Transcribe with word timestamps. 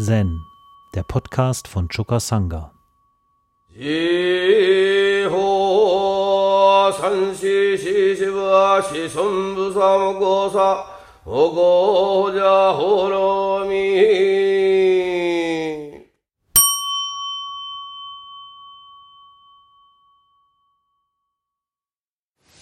Zen, 0.00 0.46
der 0.94 1.02
Podcast 1.02 1.66
von 1.66 1.88
Choka 1.88 2.20
Sangha. 2.20 2.70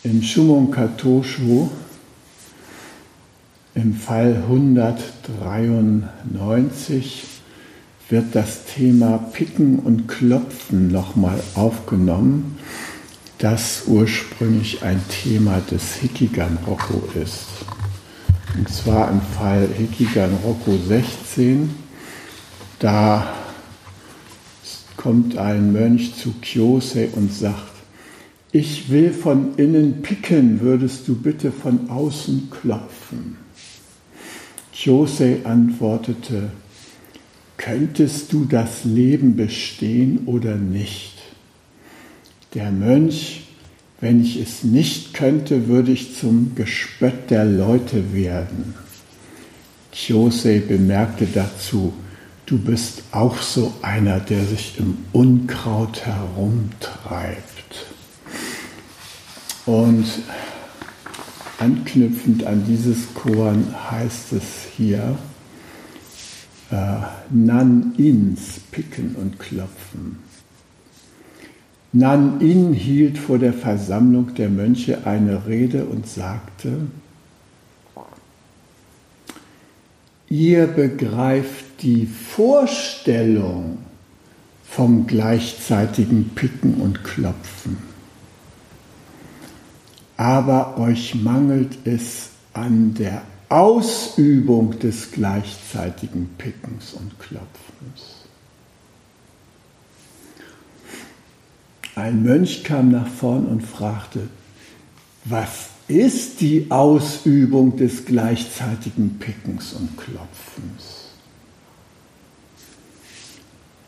Im 0.05 0.23
Shumon 0.23 0.71
Katoshu 0.71 1.68
im 3.77 3.95
Fall 3.95 4.43
193 4.49 7.25
wird 8.09 8.34
das 8.34 8.65
Thema 8.65 9.19
Picken 9.19 9.79
und 9.80 10.09
Klopfen 10.09 10.91
nochmal 10.91 11.39
aufgenommen, 11.55 12.59
das 13.37 13.83
ursprünglich 13.87 14.83
ein 14.83 15.03
Thema 15.11 15.61
des 15.70 15.97
Hikigan 15.97 16.57
Rokko 16.67 17.07
ist. 17.23 17.48
Und 18.57 18.70
zwar 18.70 19.11
im 19.11 19.20
Fall 19.20 19.69
Hikigan 19.77 20.31
Rokko 20.43 20.79
16, 20.89 21.69
da 22.79 23.27
kommt 24.97 25.37
ein 25.37 25.75
Mönch 25.75 26.15
zu 26.15 26.33
Kyosei 26.41 27.11
und 27.12 27.31
sagt, 27.31 27.75
ich 28.53 28.89
will 28.89 29.12
von 29.12 29.56
innen 29.56 30.01
picken, 30.01 30.62
würdest 30.62 31.06
du 31.09 31.15
bitte 31.15 31.53
von 31.53 31.91
außen 31.91 32.51
klopfen? 32.51 33.45
Jose 34.85 35.41
antwortete, 35.45 36.51
könntest 37.56 38.33
du 38.33 38.45
das 38.45 38.84
Leben 38.84 39.34
bestehen 39.34 40.27
oder 40.27 40.56
nicht? 40.56 41.14
Der 42.53 42.70
Mönch, 42.70 43.45
wenn 44.00 44.23
ich 44.23 44.37
es 44.37 44.65
nicht 44.65 45.15
könnte, 45.15 45.69
würde 45.69 45.92
ich 45.92 46.15
zum 46.15 46.55
Gespött 46.55 47.31
der 47.31 47.47
Leute 47.47 48.12
werden. 48.12 48.75
Jose 49.95 50.61
bemerkte 50.61 51.27
dazu, 51.27 51.95
du 52.45 52.59
bist 52.59 53.03
auch 53.12 53.41
so 53.41 53.72
einer, 53.81 54.20
der 54.20 54.45
sich 54.45 54.75
im 54.78 54.98
Unkraut 55.12 56.05
herumtreibt. 56.05 57.87
Und 59.65 60.05
anknüpfend 61.59 62.45
an 62.45 62.65
dieses 62.67 63.15
Korn 63.15 63.75
heißt 63.91 64.33
es 64.33 64.67
hier, 64.77 65.19
äh, 66.71 66.99
Nan-Ins 67.31 68.61
picken 68.71 69.15
und 69.17 69.39
klopfen. 69.39 70.19
Nan-In 71.93 72.75
hielt 72.75 73.17
vor 73.17 73.39
der 73.39 73.55
Versammlung 73.55 74.34
der 74.34 74.51
Mönche 74.51 75.07
eine 75.07 75.47
Rede 75.47 75.87
und 75.87 76.07
sagte, 76.07 76.89
ihr 80.29 80.67
begreift 80.67 81.65
die 81.83 82.07
Vorstellung 82.07 83.79
vom 84.69 85.07
gleichzeitigen 85.07 86.31
Picken 86.34 86.75
und 86.75 87.03
Klopfen 87.03 87.79
aber 90.17 90.78
euch 90.78 91.14
mangelt 91.14 91.78
es 91.84 92.31
an 92.53 92.95
der 92.95 93.22
Ausübung 93.48 94.78
des 94.78 95.12
gleichzeitigen 95.12 96.31
Pickens 96.36 96.95
und 96.95 97.19
Klopfens. 97.19 98.27
Ein 101.94 102.22
Mönch 102.22 102.65
kam 102.65 102.91
nach 102.91 103.09
vorn 103.09 103.47
und 103.47 103.62
fragte, 103.62 104.28
was 105.25 105.69
ist 105.88 106.41
die 106.41 106.66
Ausübung 106.71 107.77
des 107.77 108.04
gleichzeitigen 108.04 109.19
Pickens 109.19 109.72
und 109.72 109.97
Klopfens? 109.97 111.06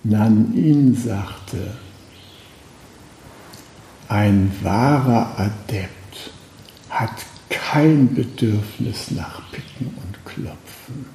Nanin 0.05 0.95
sagte, 0.95 1.75
ein 4.09 4.53
wahrer 4.63 5.39
Adept 5.39 5.98
hat 6.91 7.25
kein 7.49 8.15
Bedürfnis 8.15 9.11
nach 9.11 9.43
Picken 9.51 9.87
und 9.87 10.25
Klopfen. 10.25 11.07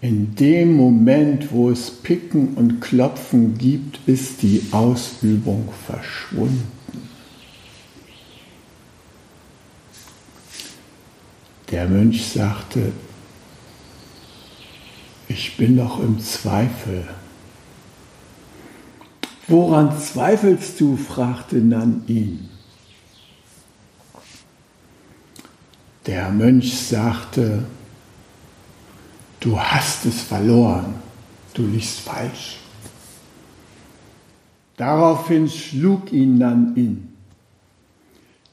In 0.00 0.34
dem 0.34 0.76
Moment, 0.76 1.50
wo 1.52 1.70
es 1.70 1.90
Picken 1.90 2.54
und 2.54 2.80
Klopfen 2.80 3.56
gibt, 3.58 3.98
ist 4.06 4.42
die 4.42 4.62
Ausübung 4.70 5.68
verschwunden. 5.86 6.70
Der 11.70 11.88
Mönch 11.88 12.28
sagte, 12.28 12.92
ich 15.28 15.56
bin 15.56 15.74
noch 15.74 16.00
im 16.00 16.20
Zweifel. 16.20 17.08
Woran 19.48 19.98
zweifelst 19.98 20.80
du? 20.80 20.96
fragte 20.96 21.56
Nan 21.56 22.04
ihn. 22.06 22.45
Der 26.06 26.30
Mönch 26.30 26.72
sagte, 26.72 27.64
du 29.40 29.58
hast 29.58 30.06
es 30.06 30.20
verloren, 30.20 30.94
du 31.52 31.66
liegst 31.66 32.00
falsch. 32.00 32.58
Daraufhin 34.76 35.48
schlug 35.48 36.12
ihn 36.12 36.38
Nan-In. 36.38 37.08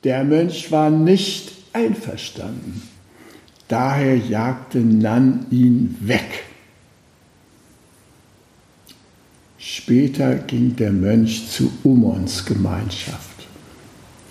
Der 0.04 0.24
Mönch 0.24 0.72
war 0.72 0.90
nicht 0.90 1.52
einverstanden. 1.74 2.82
Daher 3.68 4.18
jagte 4.18 4.80
Nan 4.80 5.46
ihn 5.52 5.96
weg. 6.02 6.44
Später 9.60 10.36
ging 10.36 10.76
der 10.76 10.92
Mönch 10.92 11.50
zu 11.50 11.72
Umons 11.84 12.46
Gemeinschaft, 12.46 13.48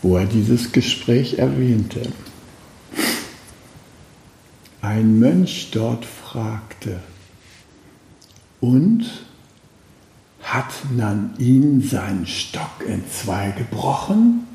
wo 0.02 0.16
er 0.16 0.26
dieses 0.26 0.72
Gespräch 0.72 1.38
erwähnte 1.38 2.02
ein 4.92 5.18
Mönch 5.18 5.70
dort 5.70 6.04
fragte, 6.04 7.00
und 8.60 9.04
hat 10.42 10.72
Nanin 10.94 11.82
seinen 11.82 12.26
Stock 12.26 12.84
in 12.86 13.02
zwei 13.10 13.52
gebrochen? 13.52 14.46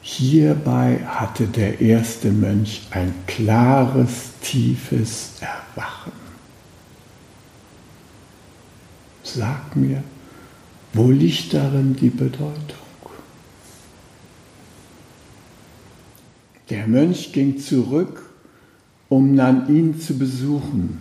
Hierbei 0.00 1.00
hatte 1.06 1.46
der 1.46 1.82
erste 1.82 2.32
Mönch 2.32 2.86
ein 2.90 3.12
klares, 3.26 4.30
tiefes 4.40 5.32
Erwachen. 5.40 6.12
Sag 9.22 9.76
mir, 9.76 10.02
wo 10.94 11.10
liegt 11.10 11.52
darin 11.52 11.94
die 11.94 12.08
Bedeutung? 12.08 12.87
Der 16.70 16.86
Mönch 16.86 17.32
ging 17.32 17.58
zurück, 17.58 18.22
um 19.08 19.34
Nanin 19.34 20.00
zu 20.00 20.18
besuchen. 20.18 21.00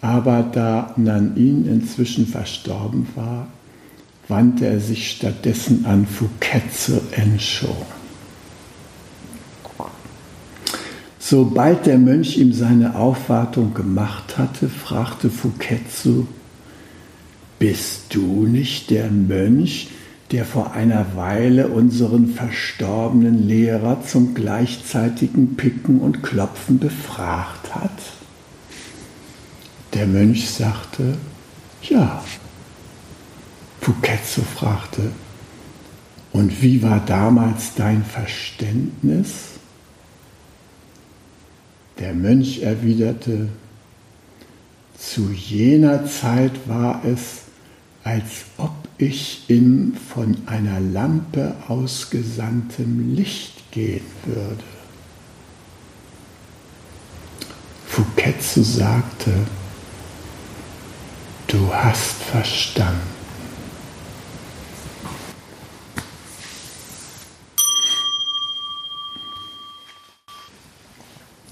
Aber 0.00 0.42
da 0.42 0.94
Nanin 0.96 1.66
inzwischen 1.66 2.26
verstorben 2.26 3.08
war, 3.16 3.48
wandte 4.28 4.66
er 4.66 4.80
sich 4.80 5.10
stattdessen 5.10 5.84
an 5.84 6.06
Fuketsu 6.06 7.00
Ensho. 7.10 7.74
Sobald 11.18 11.86
der 11.86 11.98
Mönch 11.98 12.38
ihm 12.38 12.52
seine 12.52 12.96
Aufwartung 12.96 13.74
gemacht 13.74 14.38
hatte, 14.38 14.68
fragte 14.68 15.30
Fuketsu, 15.30 16.26
bist 17.58 18.14
du 18.14 18.46
nicht 18.46 18.90
der 18.90 19.10
Mönch, 19.10 19.88
der 20.30 20.44
vor 20.44 20.72
einer 20.72 21.16
Weile 21.16 21.68
unseren 21.68 22.28
verstorbenen 22.28 23.48
Lehrer 23.48 24.02
zum 24.06 24.34
gleichzeitigen 24.34 25.56
Picken 25.56 26.00
und 26.00 26.22
Klopfen 26.22 26.78
befragt 26.78 27.74
hat? 27.74 27.90
Der 29.94 30.06
Mönch 30.06 30.48
sagte, 30.48 31.16
ja. 31.82 32.22
Fuketsu 33.80 34.42
fragte, 34.42 35.10
und 36.32 36.62
wie 36.62 36.82
war 36.82 37.00
damals 37.04 37.74
dein 37.74 38.04
Verständnis? 38.04 39.32
Der 41.98 42.14
Mönch 42.14 42.62
erwiderte, 42.62 43.48
zu 44.96 45.30
jener 45.32 46.06
Zeit 46.06 46.52
war 46.66 47.04
es, 47.04 47.42
als 48.04 48.44
ob 48.58 48.79
ich 49.00 49.44
in 49.48 49.94
von 49.94 50.36
einer 50.46 50.78
Lampe 50.78 51.56
ausgesandtem 51.68 53.14
Licht 53.14 53.70
gehen 53.70 54.04
würde. 54.24 54.62
Fuketsu 57.86 58.62
sagte, 58.62 59.32
du 61.46 61.72
hast 61.72 62.22
verstanden. 62.22 63.00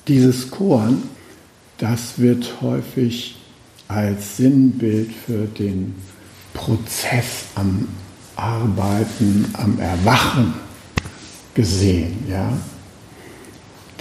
Dieses 0.06 0.50
Korn, 0.50 1.02
das 1.76 2.18
wird 2.18 2.62
häufig 2.62 3.36
als 3.88 4.38
Sinnbild 4.38 5.12
für 5.12 5.46
den 5.46 5.94
Prozess 6.58 7.44
am 7.54 7.86
Arbeiten, 8.34 9.46
am 9.54 9.78
Erwachen 9.78 10.54
gesehen. 11.54 12.24
Ja? 12.28 12.52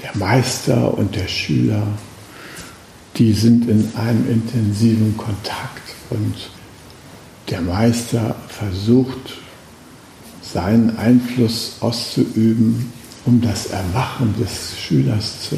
Der 0.02 0.18
Meister 0.18 0.98
und 0.98 1.16
der 1.16 1.28
Schüler, 1.28 1.84
die 3.16 3.34
sind 3.34 3.70
in 3.70 3.92
einem 3.96 4.30
intensiven 4.30 5.16
Kontakt 5.18 5.96
und 6.10 6.36
der 7.50 7.62
Meister 7.62 8.36
versucht, 8.48 9.38
seinen 10.42 10.98
Einfluss 10.98 11.78
auszuüben, 11.80 12.92
um 13.26 13.40
das 13.42 13.68
Erwachen 13.68 14.34
des 14.40 14.80
Schülers 14.80 15.50
zu 15.50 15.58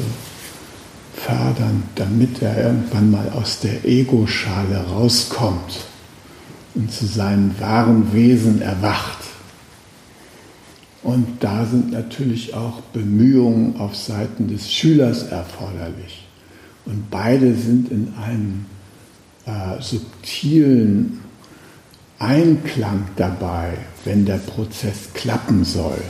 fördern, 1.14 1.82
damit 1.94 2.42
er 2.42 2.62
irgendwann 2.62 3.10
mal 3.10 3.30
aus 3.30 3.60
der 3.60 3.84
Ego-Schale 3.84 4.86
rauskommt 4.88 5.89
und 6.74 6.92
zu 6.92 7.06
seinem 7.06 7.58
wahren 7.60 8.12
Wesen 8.12 8.62
erwacht. 8.62 9.18
Und 11.02 11.26
da 11.40 11.64
sind 11.64 11.92
natürlich 11.92 12.54
auch 12.54 12.80
Bemühungen 12.92 13.76
auf 13.78 13.96
Seiten 13.96 14.48
des 14.48 14.72
Schülers 14.72 15.24
erforderlich. 15.24 16.26
Und 16.84 17.10
beide 17.10 17.54
sind 17.54 17.90
in 17.90 18.12
einem 18.22 18.66
äh, 19.46 19.80
subtilen 19.80 21.20
Einklang 22.18 23.06
dabei, 23.16 23.78
wenn 24.04 24.26
der 24.26 24.36
Prozess 24.36 25.12
klappen 25.14 25.64
soll. 25.64 26.02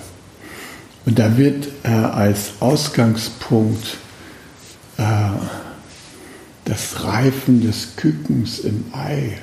Und 1.07 1.19
da 1.19 1.37
wird 1.39 1.69
äh, 1.85 1.89
als 1.89 2.53
Ausgangspunkt 2.61 3.97
äh, 4.97 5.03
das 6.65 7.05
Reifen 7.05 7.63
des 7.63 7.97
Kükens 7.97 8.59
im 8.59 8.85
Ei 8.93 9.39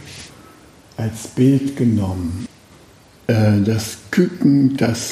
als 0.97 1.27
Bild 1.27 1.77
genommen. 1.77 2.47
Äh, 3.27 3.61
das 3.63 3.97
Küken, 4.11 4.75
das 4.77 5.11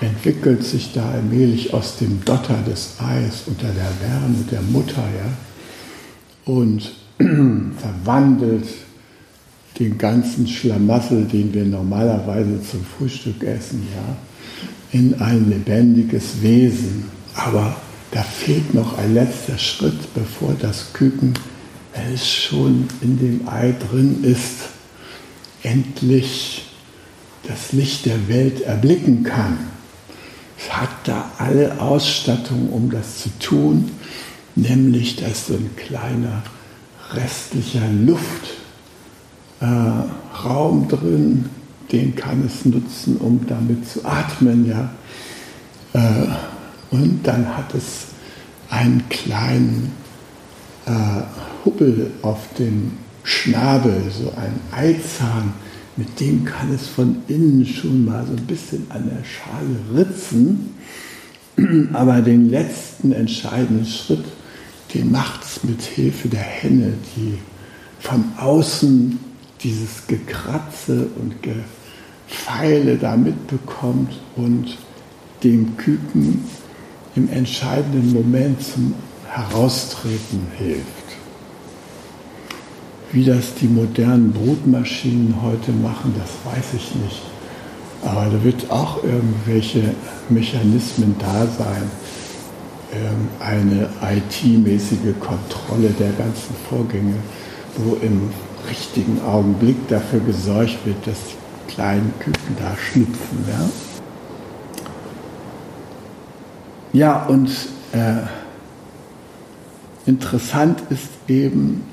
entwickelt 0.00 0.64
sich 0.64 0.92
da 0.92 1.10
allmählich 1.10 1.74
aus 1.74 1.96
dem 1.96 2.24
Dotter 2.24 2.58
des 2.66 2.96
Eis 2.98 3.42
unter 3.46 3.68
der 3.68 3.90
Wärme 4.00 4.44
der 4.50 4.62
Mutter, 4.62 5.02
ja, 5.02 6.52
und 6.52 6.92
verwandelt 7.18 8.66
den 9.78 9.98
ganzen 9.98 10.46
Schlamassel, 10.46 11.24
den 11.24 11.52
wir 11.52 11.64
normalerweise 11.64 12.62
zum 12.62 12.84
Frühstück 12.84 13.42
essen, 13.42 13.86
ja, 13.94 14.16
in 14.92 15.20
ein 15.20 15.48
lebendiges 15.48 16.42
Wesen. 16.42 17.04
Aber 17.34 17.76
da 18.10 18.22
fehlt 18.22 18.74
noch 18.74 18.98
ein 18.98 19.14
letzter 19.14 19.56
Schritt, 19.58 20.14
bevor 20.14 20.54
das 20.58 20.92
Küken, 20.92 21.34
es 22.12 22.28
schon 22.28 22.88
in 23.00 23.18
dem 23.18 23.48
Ei 23.48 23.74
drin 23.90 24.22
ist, 24.22 24.70
endlich 25.62 26.66
das 27.46 27.72
Licht 27.72 28.06
der 28.06 28.28
Welt 28.28 28.60
erblicken 28.62 29.22
kann. 29.22 29.58
Es 30.58 30.76
hat 30.76 30.90
da 31.04 31.30
alle 31.38 31.80
Ausstattung, 31.80 32.68
um 32.70 32.90
das 32.90 33.22
zu 33.22 33.30
tun, 33.38 33.90
nämlich 34.54 35.16
da 35.16 35.26
ist 35.26 35.46
so 35.46 35.54
ein 35.54 35.70
kleiner 35.76 36.42
restlicher 37.12 37.88
Luftraum 39.60 40.84
äh, 40.84 40.88
drin, 40.88 41.48
den 41.90 42.14
kann 42.14 42.44
es 42.46 42.64
nutzen, 42.64 43.16
um 43.16 43.46
damit 43.46 43.88
zu 43.88 44.04
atmen, 44.04 44.68
ja. 44.68 44.90
Äh, 45.92 46.26
und 46.90 47.20
dann 47.24 47.56
hat 47.56 47.74
es 47.74 48.08
einen 48.68 49.08
kleinen 49.08 49.92
äh, 50.86 50.90
Hubbel 51.64 52.12
auf 52.22 52.38
dem 52.58 52.92
Schnabel, 53.22 54.02
so 54.10 54.32
einen 54.32 54.60
Eizahn, 54.72 55.52
mit 55.96 56.18
dem 56.20 56.44
kann 56.44 56.72
es 56.72 56.86
von 56.86 57.16
innen 57.28 57.66
schon 57.66 58.04
mal 58.04 58.24
so 58.26 58.32
ein 58.32 58.46
bisschen 58.46 58.86
an 58.90 59.10
der 59.10 59.24
Schale 59.24 59.76
ritzen. 59.94 60.74
Aber 61.92 62.22
den 62.22 62.48
letzten 62.48 63.12
entscheidenden 63.12 63.84
Schritt, 63.84 64.24
den 64.94 65.12
macht 65.12 65.44
es 65.44 65.62
mit 65.64 65.82
Hilfe 65.82 66.28
der 66.28 66.40
Henne, 66.40 66.94
die 67.16 67.38
von 67.98 68.24
außen 68.38 69.18
dieses 69.62 70.06
Gekratze 70.06 71.08
und 71.20 71.34
Gefeile 71.42 72.96
da 72.96 73.16
mitbekommt 73.16 74.18
und 74.36 74.78
dem 75.44 75.76
Küken 75.76 76.44
im 77.14 77.28
entscheidenden 77.28 78.12
Moment 78.12 78.62
zum 78.62 78.94
Heraustreten 79.28 80.46
hilft. 80.56 80.99
Wie 83.12 83.24
das 83.24 83.54
die 83.54 83.66
modernen 83.66 84.32
Brutmaschinen 84.32 85.34
heute 85.42 85.72
machen, 85.72 86.14
das 86.16 86.30
weiß 86.54 86.74
ich 86.74 86.94
nicht. 86.94 87.22
Aber 88.04 88.26
da 88.26 88.44
wird 88.44 88.70
auch 88.70 89.02
irgendwelche 89.02 89.82
Mechanismen 90.28 91.16
da 91.18 91.46
sein. 91.46 91.90
Eine 93.40 93.88
IT-mäßige 94.02 95.18
Kontrolle 95.20 95.90
der 95.98 96.12
ganzen 96.12 96.54
Vorgänge, 96.68 97.14
wo 97.76 97.96
im 97.96 98.30
richtigen 98.68 99.20
Augenblick 99.22 99.88
dafür 99.88 100.20
gesorgt 100.20 100.78
wird, 100.84 101.06
dass 101.06 101.16
die 101.16 101.72
kleinen 101.72 102.12
Küken 102.20 102.56
da 102.58 102.76
schlüpfen. 102.76 103.44
Ja? 103.48 103.70
Ja, 106.92 107.26
und 107.26 107.50
äh, 107.92 108.26
interessant 110.06 110.82
ist 110.90 111.08
eben, 111.28 111.84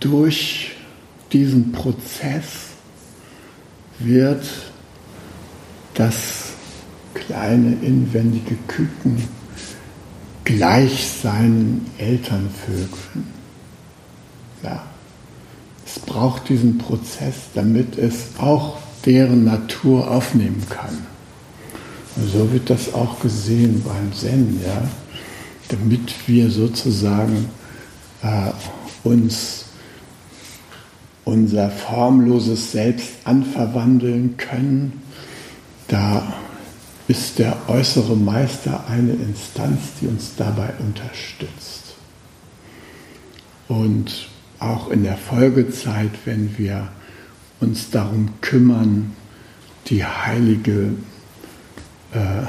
durch 0.00 0.72
diesen 1.32 1.72
Prozess 1.72 2.44
wird 3.98 4.44
das 5.94 6.52
kleine 7.14 7.76
inwendige 7.82 8.56
Küken 8.66 9.24
gleich 10.44 11.08
seinen 11.22 11.90
Elternvögeln. 11.98 13.34
Ja. 14.62 14.84
Es 15.84 15.98
braucht 15.98 16.48
diesen 16.48 16.78
Prozess, 16.78 17.34
damit 17.54 17.98
es 17.98 18.28
auch 18.38 18.78
deren 19.04 19.44
Natur 19.44 20.10
aufnehmen 20.10 20.62
kann. 20.68 20.98
So 22.32 22.52
wird 22.52 22.68
das 22.70 22.92
auch 22.94 23.20
gesehen 23.20 23.82
beim 23.82 24.12
Zen, 24.12 24.60
ja? 24.64 24.82
damit 25.68 26.12
wir 26.26 26.50
sozusagen 26.50 27.48
äh, 28.22 28.50
uns 29.04 29.66
unser 31.28 31.68
formloses 31.68 32.72
Selbst 32.72 33.10
anverwandeln 33.24 34.38
können. 34.38 35.02
Da 35.86 36.22
ist 37.06 37.38
der 37.38 37.54
äußere 37.68 38.16
Meister 38.16 38.84
eine 38.88 39.12
Instanz, 39.12 39.78
die 40.00 40.06
uns 40.06 40.36
dabei 40.36 40.70
unterstützt. 40.78 41.96
Und 43.68 44.28
auch 44.58 44.90
in 44.90 45.04
der 45.04 45.18
Folgezeit, 45.18 46.12
wenn 46.24 46.56
wir 46.56 46.88
uns 47.60 47.90
darum 47.90 48.30
kümmern, 48.40 49.12
die 49.88 50.04
heilige 50.04 50.92
äh, 52.12 52.46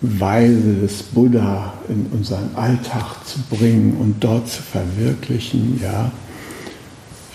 Weise 0.00 0.74
des 0.82 1.02
Buddha 1.02 1.74
in 1.88 2.06
unseren 2.12 2.54
Alltag 2.54 3.26
zu 3.26 3.40
bringen 3.50 3.96
und 3.96 4.22
dort 4.22 4.48
zu 4.48 4.62
verwirklichen, 4.62 5.80
ja, 5.82 6.12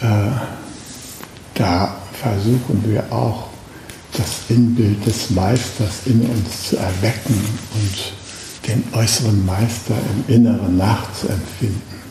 da 0.01 1.95
versuchen 2.13 2.83
wir 2.85 3.11
auch 3.11 3.49
das 4.13 4.49
Inbild 4.49 5.05
des 5.05 5.29
Meisters 5.29 6.01
in 6.05 6.21
uns 6.21 6.69
zu 6.69 6.77
erwecken 6.77 7.39
und 7.75 8.67
den 8.67 8.83
äußeren 8.93 9.45
Meister 9.45 9.95
im 10.27 10.35
Inneren 10.35 10.77
nachzuempfinden. 10.77 12.01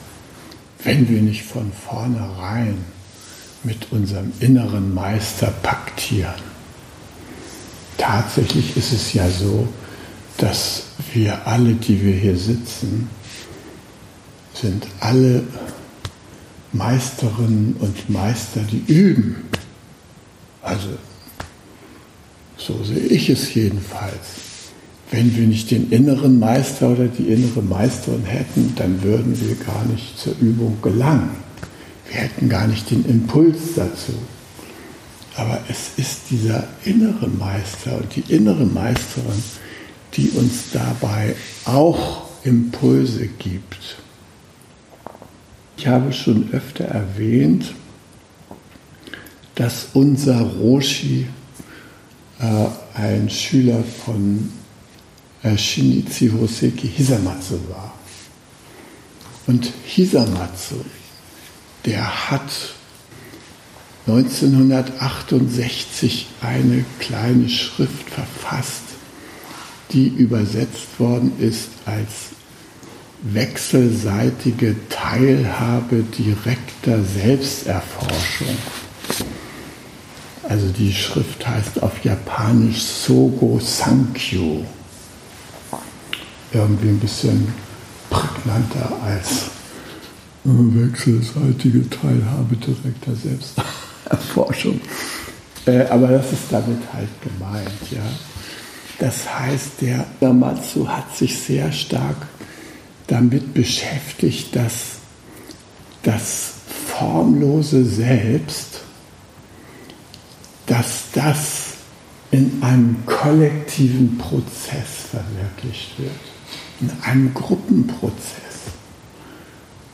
Wenn 0.83 1.09
wir 1.09 1.21
nicht 1.21 1.43
von 1.45 1.71
vornherein 1.73 2.85
mit 3.65 3.93
unserem 3.93 4.33
inneren 4.41 4.95
Meister 4.95 5.49
paktieren 5.63 6.51
tatsächlich 8.01 8.77
ist 8.77 8.93
es 8.93 9.13
ja 9.13 9.29
so, 9.29 9.69
dass 10.39 10.85
wir 11.13 11.47
alle, 11.47 11.75
die 11.75 12.03
wir 12.03 12.15
hier 12.15 12.37
sitzen, 12.37 13.11
sind 14.55 14.87
alle 15.01 15.43
Meisterinnen 16.73 17.77
und 17.81 18.11
Meister, 18.11 18.61
die 18.61 18.93
üben. 18.93 19.37
Also 20.63 20.89
so 22.57 22.83
sehe 22.85 23.07
ich 23.07 23.31
es 23.31 23.55
jedenfalls. 23.55 24.51
wenn 25.11 25.37
wir 25.37 25.47
nicht 25.47 25.71
den 25.71 25.91
inneren 25.91 26.39
Meister 26.39 26.91
oder 26.91 27.07
die 27.09 27.25
innere 27.25 27.63
Meisterin 27.63 28.25
hätten, 28.25 28.75
dann 28.77 29.03
würden 29.03 29.39
wir 29.41 29.57
gar 29.57 29.85
nicht 29.87 30.17
zur 30.19 30.35
Übung 30.41 30.79
gelangen. 30.83 31.31
Wir 32.09 32.21
hätten 32.21 32.49
gar 32.49 32.67
nicht 32.67 32.91
den 32.91 33.05
Impuls 33.07 33.75
dazu. 33.75 34.13
Aber 35.37 35.61
es 35.69 35.93
ist 35.97 36.31
dieser 36.31 36.69
innere 36.85 37.29
Meister 37.29 37.97
und 37.97 38.15
die 38.15 38.33
innere 38.33 38.67
Meisterin, 38.67 39.43
die 40.15 40.29
uns 40.31 40.71
dabei 40.73 41.35
auch 41.65 42.29
Impulse 42.45 43.27
gibt. 43.39 43.97
Ich 45.81 45.87
habe 45.87 46.13
schon 46.13 46.53
öfter 46.53 46.85
erwähnt, 46.85 47.73
dass 49.55 49.87
unser 49.95 50.43
Roshi 50.43 51.27
äh, 52.39 52.67
ein 52.93 53.31
Schüler 53.31 53.83
von 54.05 54.53
äh, 55.43 55.57
Shinichi 55.57 56.29
Hoseki 56.29 56.87
Hisamatsu 56.87 57.59
war. 57.71 57.95
Und 59.47 59.73
Hisamatsu, 59.87 60.85
der 61.87 62.31
hat 62.31 62.51
1968 64.07 66.27
eine 66.43 66.85
kleine 66.99 67.49
Schrift 67.49 68.11
verfasst, 68.11 68.83
die 69.93 70.09
übersetzt 70.09 71.01
worden 71.01 71.33
ist 71.39 71.71
als 71.87 72.33
wechselseitige 73.23 74.77
Teilhabe 74.89 76.05
direkter 76.17 77.03
Selbsterforschung. 77.03 78.57
Also 80.49 80.69
die 80.69 80.93
Schrift 80.93 81.47
heißt 81.47 81.83
auf 81.83 82.05
Japanisch 82.05 82.83
Sogo 82.83 83.61
Sankyo. 83.61 84.65
Irgendwie 86.53 86.89
ein 86.89 86.99
bisschen 86.99 87.53
prägnanter 88.09 88.91
als 89.05 89.51
wechselseitige 90.43 91.89
Teilhabe 91.91 92.57
direkter 92.57 93.15
Selbsterforschung. 93.15 94.81
Äh, 95.67 95.85
aber 95.87 96.09
das 96.09 96.33
ist 96.33 96.45
damit 96.51 96.81
halt 96.93 97.11
gemeint, 97.23 97.71
ja. 97.91 98.01
Das 98.99 99.39
heißt, 99.39 99.83
der 99.83 100.07
Yamatsu 100.21 100.89
hat 100.89 101.17
sich 101.17 101.39
sehr 101.39 101.71
stark 101.73 102.27
damit 103.11 103.55
beschäftigt, 103.55 104.55
dass 104.55 104.99
das 106.03 106.53
formlose 106.87 107.85
Selbst, 107.85 108.83
dass 110.67 111.05
das 111.13 111.75
in 112.31 112.63
einem 112.63 113.05
kollektiven 113.07 114.17
Prozess 114.17 115.09
verwirklicht 115.11 115.99
wird, 115.99 116.13
in 116.81 116.91
einem 117.03 117.35
Gruppenprozess. 117.35 118.15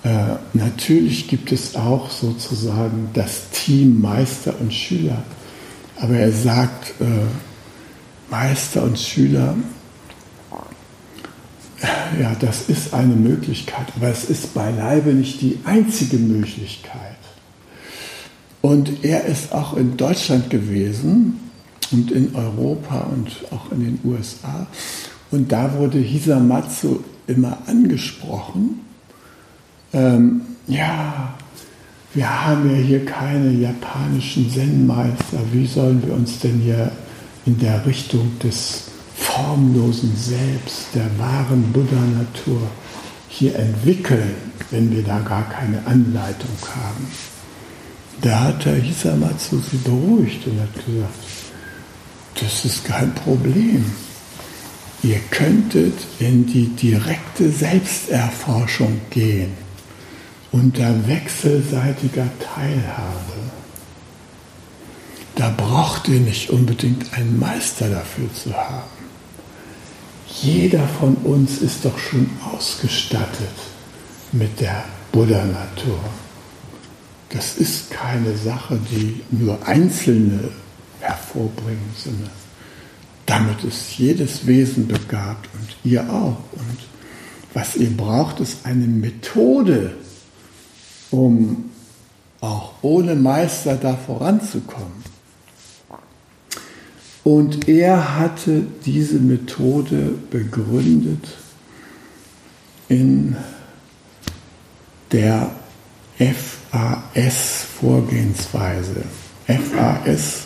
Äh, 0.02 0.36
natürlich 0.52 1.28
gibt 1.28 1.50
es 1.52 1.74
auch 1.74 2.10
sozusagen 2.10 3.08
das 3.14 3.48
Team 3.50 4.00
Meister 4.02 4.54
und 4.60 4.72
Schüler, 4.74 5.22
aber 5.98 6.16
er 6.16 6.32
sagt, 6.32 6.90
äh, 7.00 7.04
Meister 8.30 8.82
und 8.82 8.98
Schüler 8.98 9.56
ja, 12.20 12.34
das 12.40 12.68
ist 12.68 12.94
eine 12.94 13.14
Möglichkeit, 13.14 13.86
aber 13.96 14.08
es 14.08 14.24
ist 14.24 14.54
beileibe 14.54 15.10
nicht 15.10 15.40
die 15.40 15.58
einzige 15.64 16.16
Möglichkeit. 16.16 17.16
Und 18.62 19.04
er 19.04 19.24
ist 19.26 19.52
auch 19.52 19.76
in 19.76 19.96
Deutschland 19.96 20.50
gewesen 20.50 21.38
und 21.92 22.10
in 22.10 22.34
Europa 22.34 23.00
und 23.12 23.30
auch 23.52 23.70
in 23.70 23.80
den 23.80 24.00
USA. 24.04 24.66
Und 25.30 25.52
da 25.52 25.72
wurde 25.78 25.98
Hisamatsu 25.98 27.00
immer 27.26 27.58
angesprochen. 27.66 28.80
Ähm, 29.92 30.42
ja, 30.66 31.34
wir 32.14 32.46
haben 32.46 32.70
ja 32.70 32.76
hier 32.76 33.04
keine 33.04 33.50
japanischen 33.52 34.50
Zen-Meister. 34.50 35.38
Wie 35.52 35.66
sollen 35.66 36.02
wir 36.04 36.14
uns 36.14 36.38
denn 36.38 36.58
hier 36.60 36.90
in 37.44 37.58
der 37.58 37.84
Richtung 37.86 38.38
des 38.42 38.84
formlosen 39.36 40.16
Selbst, 40.16 40.86
der 40.94 41.06
wahren 41.18 41.70
Buddha-Natur 41.72 42.62
hier 43.28 43.54
entwickeln, 43.56 44.34
wenn 44.70 44.90
wir 44.90 45.02
da 45.02 45.18
gar 45.20 45.48
keine 45.50 45.84
Anleitung 45.86 46.56
haben. 46.74 47.06
Da 48.22 48.40
hat 48.44 48.64
der 48.64 48.76
Hisamatsu 48.76 49.60
sie 49.70 49.76
beruhigt 49.78 50.46
und 50.46 50.58
hat 50.60 50.74
gesagt, 50.86 51.14
das 52.40 52.64
ist 52.64 52.84
kein 52.84 53.14
Problem. 53.14 53.84
Ihr 55.02 55.18
könntet 55.30 55.98
in 56.18 56.46
die 56.46 56.68
direkte 56.68 57.50
Selbsterforschung 57.50 59.00
gehen 59.10 59.52
unter 60.50 61.06
wechselseitiger 61.06 62.28
Teilhabe. 62.38 63.34
Da 65.34 65.50
braucht 65.54 66.08
ihr 66.08 66.20
nicht 66.20 66.48
unbedingt 66.48 67.12
einen 67.12 67.38
Meister 67.38 67.90
dafür 67.90 68.32
zu 68.32 68.54
haben. 68.54 68.95
Jeder 70.42 70.86
von 70.86 71.14
uns 71.16 71.58
ist 71.62 71.84
doch 71.84 71.98
schon 71.98 72.28
ausgestattet 72.52 73.48
mit 74.32 74.60
der 74.60 74.84
Buddha-Natur. 75.12 75.98
Das 77.30 77.56
ist 77.56 77.90
keine 77.90 78.36
Sache, 78.36 78.78
die 78.90 79.22
nur 79.30 79.66
Einzelne 79.66 80.50
hervorbringen, 81.00 81.90
sondern 81.96 82.30
damit 83.24 83.64
ist 83.64 83.98
jedes 83.98 84.46
Wesen 84.46 84.86
begabt 84.86 85.48
und 85.54 85.90
ihr 85.90 86.02
auch. 86.08 86.38
Und 86.52 86.78
was 87.54 87.74
ihr 87.76 87.90
braucht, 87.96 88.40
ist 88.40 88.64
eine 88.64 88.86
Methode, 88.86 89.94
um 91.10 91.70
auch 92.40 92.74
ohne 92.82 93.14
Meister 93.14 93.76
da 93.76 93.96
voranzukommen. 93.96 95.05
Und 97.26 97.68
er 97.68 98.18
hatte 98.20 98.62
diese 98.84 99.18
Methode 99.18 100.14
begründet 100.30 101.26
in 102.88 103.34
der 105.10 105.50
FAS-Vorgehensweise. 106.20 109.02
FAS, 109.44 110.44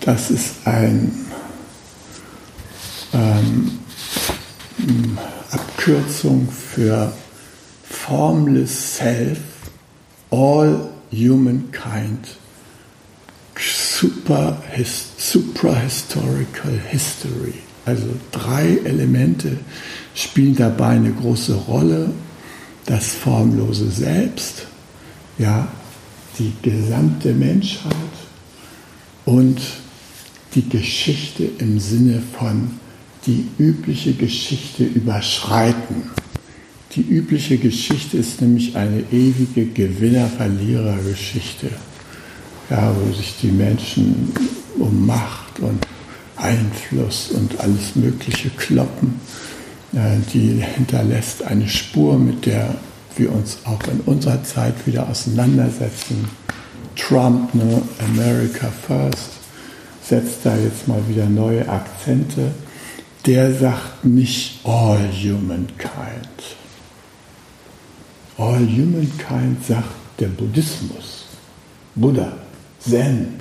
das 0.00 0.30
ist 0.30 0.66
ein 0.66 1.12
ähm, 3.12 3.78
Abkürzung 5.50 6.48
für 6.50 7.12
Formless 7.82 8.96
Self, 8.96 9.38
All 10.30 10.88
Humankind 11.12 12.38
Super, 13.58 14.62
Suprahistorical 15.18 16.78
History. 16.90 17.54
Also 17.86 18.08
drei 18.32 18.78
Elemente 18.84 19.56
spielen 20.14 20.56
dabei 20.56 20.90
eine 20.90 21.12
große 21.12 21.54
Rolle. 21.54 22.10
Das 22.86 23.12
formlose 23.12 23.90
Selbst, 23.90 24.66
ja, 25.38 25.66
die 26.38 26.52
gesamte 26.60 27.32
Menschheit 27.32 27.94
und 29.24 29.58
die 30.54 30.68
Geschichte 30.68 31.48
im 31.58 31.80
Sinne 31.80 32.22
von 32.38 32.72
die 33.26 33.48
übliche 33.58 34.12
Geschichte 34.12 34.84
überschreiten. 34.84 36.10
Die 36.94 37.00
übliche 37.00 37.56
Geschichte 37.56 38.18
ist 38.18 38.42
nämlich 38.42 38.76
eine 38.76 39.00
ewige 39.10 39.64
Gewinner-Verlierer-Geschichte 39.64 41.70
ja, 42.70 42.94
wo 42.96 43.12
sich 43.12 43.34
die 43.40 43.50
Menschen 43.50 44.32
um 44.78 45.06
Macht 45.06 45.60
und 45.60 45.86
Einfluss 46.36 47.30
und 47.30 47.60
alles 47.60 47.94
Mögliche 47.94 48.50
kloppen. 48.50 49.20
Die 50.32 50.62
hinterlässt 50.74 51.44
eine 51.44 51.68
Spur, 51.68 52.18
mit 52.18 52.46
der 52.46 52.74
wir 53.16 53.30
uns 53.32 53.58
auch 53.64 53.82
in 53.86 54.00
unserer 54.00 54.42
Zeit 54.42 54.74
wieder 54.86 55.08
auseinandersetzen. 55.08 56.28
Trump, 56.96 57.54
ne, 57.54 57.82
America 58.10 58.72
First, 58.86 59.30
setzt 60.02 60.38
da 60.44 60.56
jetzt 60.56 60.88
mal 60.88 61.02
wieder 61.08 61.26
neue 61.26 61.68
Akzente. 61.68 62.50
Der 63.26 63.54
sagt 63.54 64.04
nicht 64.04 64.60
all 64.64 65.08
humankind. 65.12 65.88
All 68.36 68.66
humankind 68.66 69.64
sagt 69.66 69.88
der 70.18 70.28
Buddhismus, 70.28 71.24
Buddha. 71.94 72.32
Zen. 72.88 73.40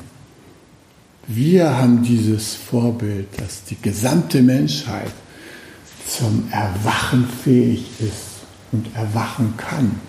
Wir 1.28 1.78
haben 1.78 2.04
dieses 2.04 2.56
Vorbild, 2.56 3.28
dass 3.40 3.64
die 3.64 3.82
gesamte 3.82 4.42
Menschheit 4.42 5.12
zum 6.08 6.50
Erwachen 6.52 7.28
fähig 7.44 7.86
ist 8.00 8.46
und 8.72 8.88
erwachen 8.96 9.54
kann. 9.58 10.00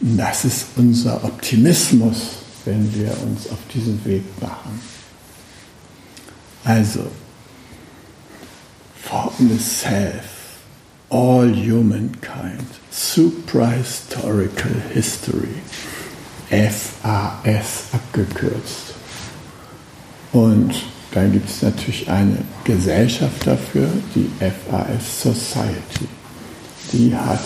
Und 0.00 0.16
das 0.16 0.44
ist 0.44 0.66
unser 0.76 1.24
Optimismus, 1.24 2.16
wenn 2.64 2.94
wir 2.94 3.10
uns 3.22 3.48
auf 3.50 3.58
diesen 3.72 4.04
Weg 4.04 4.22
machen. 4.40 4.80
Also, 6.64 7.06
darkness 9.38 9.80
self, 9.80 10.58
all 11.10 11.54
humankind, 11.54 12.66
suprahistorical 12.90 14.82
history, 14.92 15.62
FAS 16.50 17.84
abgekürzt. 17.92 18.94
Und 20.32 20.74
dann 21.12 21.32
gibt 21.32 21.48
es 21.48 21.62
natürlich 21.62 22.10
eine 22.10 22.38
Gesellschaft 22.64 23.46
dafür, 23.46 23.88
die 24.14 24.30
FAS 24.38 25.22
Society. 25.22 26.06
Die 26.92 27.14
hat 27.14 27.40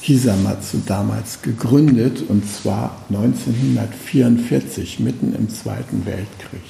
Hisamatsu 0.00 0.78
damals 0.86 1.42
gegründet 1.42 2.22
und 2.28 2.48
zwar 2.50 3.02
1944, 3.10 5.00
mitten 5.00 5.34
im 5.34 5.50
Zweiten 5.50 6.06
Weltkrieg. 6.06 6.62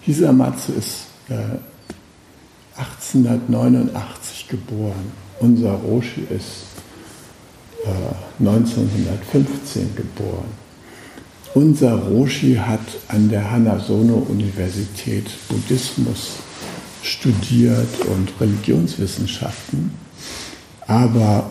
Hisamatsu 0.00 0.72
ist 0.72 1.06
äh, 1.28 1.58
1889 2.78 4.48
geboren. 4.48 5.12
Unser 5.40 5.72
Roshi 5.72 6.22
ist 6.30 6.79
1915 8.38 9.96
geboren. 9.96 10.48
Unser 11.54 11.94
Roshi 11.94 12.54
hat 12.54 12.80
an 13.08 13.28
der 13.28 13.50
Hanasono-Universität 13.50 15.26
Buddhismus 15.48 16.36
studiert 17.02 17.88
und 18.06 18.32
Religionswissenschaften, 18.40 19.90
aber 20.86 21.50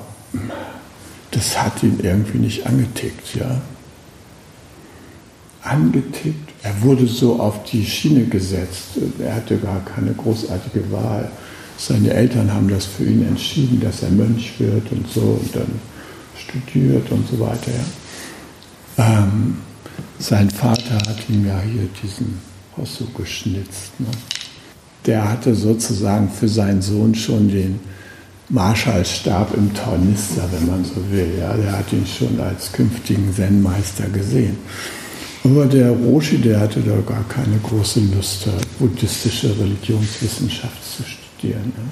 das 1.32 1.62
hat 1.62 1.84
ihn 1.84 2.00
irgendwie 2.02 2.38
nicht 2.38 2.66
angetickt, 2.66 3.36
ja. 3.36 3.62
Angetickt. 5.62 6.50
Er 6.64 6.82
wurde 6.82 7.06
so 7.06 7.40
auf 7.40 7.64
die 7.64 7.86
Schiene 7.86 8.26
gesetzt. 8.26 8.98
Er 9.20 9.36
hatte 9.36 9.58
gar 9.58 9.84
keine 9.84 10.14
großartige 10.14 10.92
Wahl. 10.92 11.30
Seine 11.78 12.14
Eltern 12.14 12.54
haben 12.54 12.70
das 12.70 12.86
für 12.86 13.04
ihn 13.04 13.28
entschieden, 13.28 13.80
dass 13.82 14.02
er 14.02 14.10
Mönch 14.10 14.54
wird 14.60 14.92
und 14.92 15.10
so 15.12 15.22
und 15.22 15.56
dann 15.56 15.80
studiert 16.50 17.12
und 17.12 17.28
so 17.28 17.40
weiter. 17.40 17.72
Ja. 18.98 19.24
Ähm, 19.24 19.58
sein 20.20 20.50
Vater 20.50 20.96
hat 20.96 21.30
ihm 21.30 21.46
ja 21.46 21.60
hier 21.62 21.88
diesen 22.04 22.40
Hosso 22.76 23.06
geschnitzt. 23.16 24.00
Ne? 24.00 24.08
Der 25.06 25.30
hatte 25.30 25.56
sozusagen 25.56 26.30
für 26.30 26.48
seinen 26.48 26.82
Sohn 26.82 27.16
schon 27.16 27.50
den 27.50 27.80
Marschallstab 28.50 29.56
im 29.56 29.74
Tornister, 29.74 30.50
wenn 30.52 30.68
man 30.68 30.84
so 30.84 30.96
will. 31.12 31.38
Ja, 31.40 31.54
der 31.54 31.72
hat 31.72 31.94
ihn 31.94 32.06
schon 32.06 32.40
als 32.40 32.72
künftigen 32.72 33.34
Zen-Meister 33.34 34.08
gesehen. 34.10 34.58
Aber 35.44 35.66
der 35.68 35.92
Roshi, 35.92 36.38
der 36.38 36.60
hatte 36.60 36.82
da 36.82 37.00
gar 37.02 37.24
keine 37.30 37.58
große 37.64 38.02
Lust, 38.14 38.50
buddhistische 38.78 39.58
Religionswissenschaft 39.58 40.98
zu 40.98 41.04
studieren. 41.04 41.72
Ne? 41.78 41.84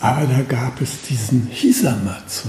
Aber 0.00 0.26
da 0.26 0.42
gab 0.42 0.80
es 0.80 1.02
diesen 1.08 1.48
Hisamatsu. 1.50 2.48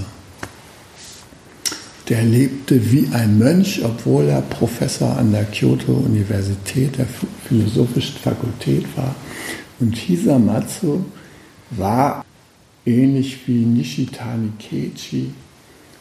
Der 2.10 2.24
lebte 2.24 2.90
wie 2.90 3.08
ein 3.12 3.38
Mönch, 3.38 3.82
obwohl 3.84 4.24
er 4.24 4.42
Professor 4.42 5.16
an 5.16 5.30
der 5.30 5.44
Kyoto-Universität, 5.44 6.98
der 6.98 7.06
Philosophischen 7.48 8.18
Fakultät 8.18 8.84
war. 8.96 9.14
Und 9.78 9.96
Hisamatsu 9.96 11.04
war 11.70 12.24
ähnlich 12.84 13.38
wie 13.46 13.64
Nishitani 13.64 14.50
Keiji, 14.58 15.30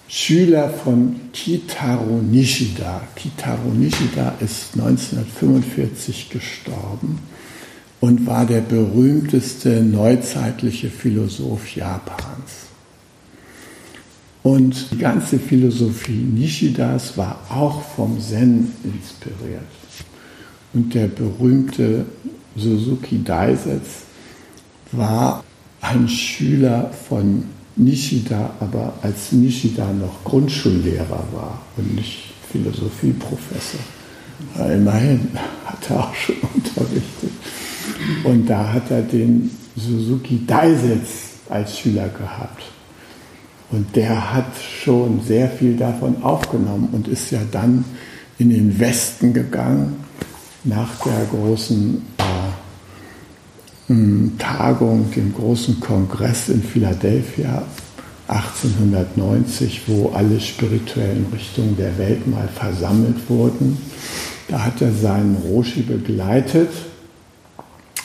Schüler 0.08 0.72
von 0.72 1.16
Kitaro 1.32 2.20
Nishida. 2.24 3.02
Kitaro 3.16 3.70
Nishida 3.70 4.34
ist 4.40 4.74
1945 4.74 6.32
gestorben 6.32 7.20
und 8.00 8.26
war 8.26 8.48
der 8.48 8.62
berühmteste 8.62 9.84
neuzeitliche 9.84 10.90
Philosoph 10.90 11.76
Japans. 11.76 12.70
Und 14.42 14.92
die 14.92 14.98
ganze 14.98 15.38
Philosophie 15.38 16.12
Nishidas 16.12 17.18
war 17.18 17.40
auch 17.50 17.82
vom 17.82 18.20
Zen 18.20 18.72
inspiriert. 18.84 19.64
Und 20.74 20.94
der 20.94 21.08
berühmte 21.08 22.06
Suzuki 22.56 23.24
Daisetsu 23.24 24.06
war 24.92 25.44
ein 25.82 26.08
Schüler 26.08 26.90
von 27.08 27.44
Nishida, 27.76 28.52
aber 28.60 28.94
als 29.02 29.32
Nishida 29.32 29.92
noch 29.94 30.24
Grundschullehrer 30.24 31.24
war 31.32 31.62
und 31.78 31.96
nicht 31.96 32.34
Philosophieprofessor. 32.52 33.80
Immerhin 34.56 35.30
hat 35.66 35.90
er 35.90 36.00
auch 36.00 36.16
schon 36.16 36.36
unterrichtet. 36.56 37.32
Und 38.24 38.48
da 38.48 38.74
hat 38.74 38.90
er 38.92 39.02
den 39.02 39.50
Suzuki 39.76 40.46
Daisetsu 40.46 41.30
als 41.50 41.78
Schüler 41.78 42.10
gehabt. 42.10 42.64
Und 43.72 43.96
der 43.96 44.34
hat 44.34 44.52
schon 44.84 45.22
sehr 45.22 45.50
viel 45.50 45.78
davon 45.78 46.24
aufgenommen 46.24 46.90
und 46.92 47.08
ist 47.08 47.32
ja 47.32 47.42
dann 47.52 47.86
in 48.40 48.50
den 48.50 48.80
Westen 48.80 49.34
gegangen 49.34 49.98
nach 50.64 50.96
der 51.06 51.26
großen 51.32 52.02
äh, 53.90 54.38
Tagung, 54.38 55.12
dem 55.12 55.34
großen 55.34 55.80
Kongress 55.80 56.50
in 56.50 56.64
Philadelphia 56.64 57.64
1890, 58.28 59.82
wo 59.88 60.10
alle 60.10 60.40
spirituellen 60.40 61.26
Richtungen 61.34 61.76
der 61.78 61.98
Welt 61.98 62.28
mal 62.28 62.48
versammelt 62.48 63.30
wurden. 63.30 63.78
Da 64.48 64.66
hat 64.66 64.82
er 64.82 64.92
seinen 64.94 65.36
Roshi 65.38 65.82
begleitet 65.82 66.70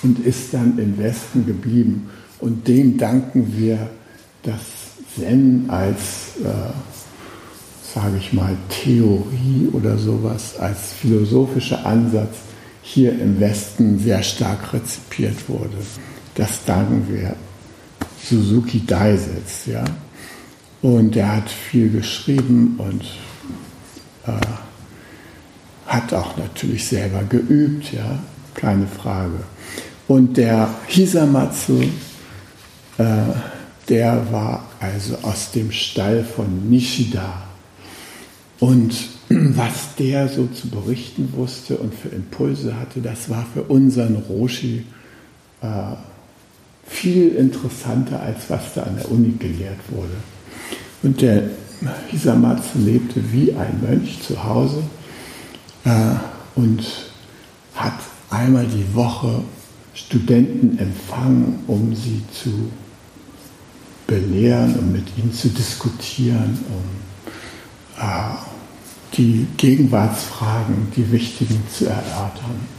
und 0.03 0.19
ist 0.21 0.53
dann 0.55 0.79
im 0.79 0.99
Westen 0.99 1.47
geblieben. 1.47 2.09
Und 2.41 2.67
dem 2.69 2.97
danken 2.97 3.55
wir, 3.57 3.91
dass 4.43 4.61
Zen 5.15 5.67
als, 5.69 6.37
äh, 6.43 7.95
sage 7.95 8.17
ich 8.19 8.33
mal, 8.33 8.57
Theorie 8.69 9.69
oder 9.73 9.97
sowas, 9.99 10.57
als 10.59 10.93
philosophischer 11.01 11.85
Ansatz 11.87 12.37
hier 12.83 13.13
im 13.13 13.41
Westen 13.41 13.99
sehr 13.99 14.23
stark 14.23 14.73
rezipiert 14.73 15.49
wurde. 15.49 15.77
Das 16.35 16.65
danken 16.65 17.07
wir 17.09 17.37
Suzuki 18.23 18.85
Daisetsu. 18.87 19.71
Ja? 19.71 19.85
Und 20.83 21.17
er 21.17 21.37
hat 21.37 21.49
viel 21.49 21.91
geschrieben 21.91 22.75
und 22.79 23.05
äh, 24.27 24.47
hat 25.87 26.13
auch 26.13 26.37
natürlich 26.37 26.87
selber 26.87 27.23
geübt, 27.25 27.93
ja, 27.93 28.19
keine 28.55 28.87
Frage. 28.87 29.41
Und 30.09 30.37
der 30.37 30.69
Hisamatsu, 30.87 31.85
äh, 32.99 33.05
der 33.89 34.33
war 34.33 34.67
also 34.81 35.17
aus 35.23 35.51
dem 35.51 35.71
Stall 35.73 36.25
von 36.25 36.71
Nishida. 36.71 37.43
Und 38.61 38.95
was 39.29 39.95
der 39.99 40.29
so 40.29 40.47
zu 40.47 40.69
berichten 40.69 41.33
wusste 41.35 41.77
und 41.77 41.95
für 41.95 42.09
Impulse 42.09 42.79
hatte, 42.79 43.01
das 43.01 43.29
war 43.29 43.47
für 43.53 43.63
unseren 43.63 44.17
Roshi 44.17 44.85
äh, 45.61 45.67
viel 46.87 47.35
interessanter, 47.37 48.21
als 48.21 48.49
was 48.49 48.75
da 48.75 48.83
an 48.83 48.97
der 48.97 49.11
Uni 49.11 49.35
gelehrt 49.39 49.81
wurde. 49.91 50.15
Und 51.03 51.21
der 51.21 51.45
Hisamatsu 52.09 52.79
lebte 52.79 53.33
wie 53.33 53.53
ein 53.55 53.81
Mönch 53.83 54.23
zu 54.23 54.43
Hause 54.43 54.83
äh, 55.85 55.91
und 56.55 56.85
hat 57.75 57.95
einmal 58.31 58.67
die 58.67 58.95
Woche 58.95 59.43
Studenten 59.95 60.79
empfangen, 60.79 61.61
um 61.67 61.95
sie 61.95 62.23
zu 62.33 62.71
belehren 64.07 64.75
und 64.77 64.93
mit 64.93 65.07
ihnen 65.17 65.33
zu 65.33 65.49
diskutieren, 65.49 66.59
um 66.69 68.03
äh, 68.03 68.35
die 69.17 69.47
Gegenwartsfragen, 69.57 70.89
die 70.97 71.11
wichtigen 71.13 71.63
zu 71.73 71.87
erörtern. 71.87 72.75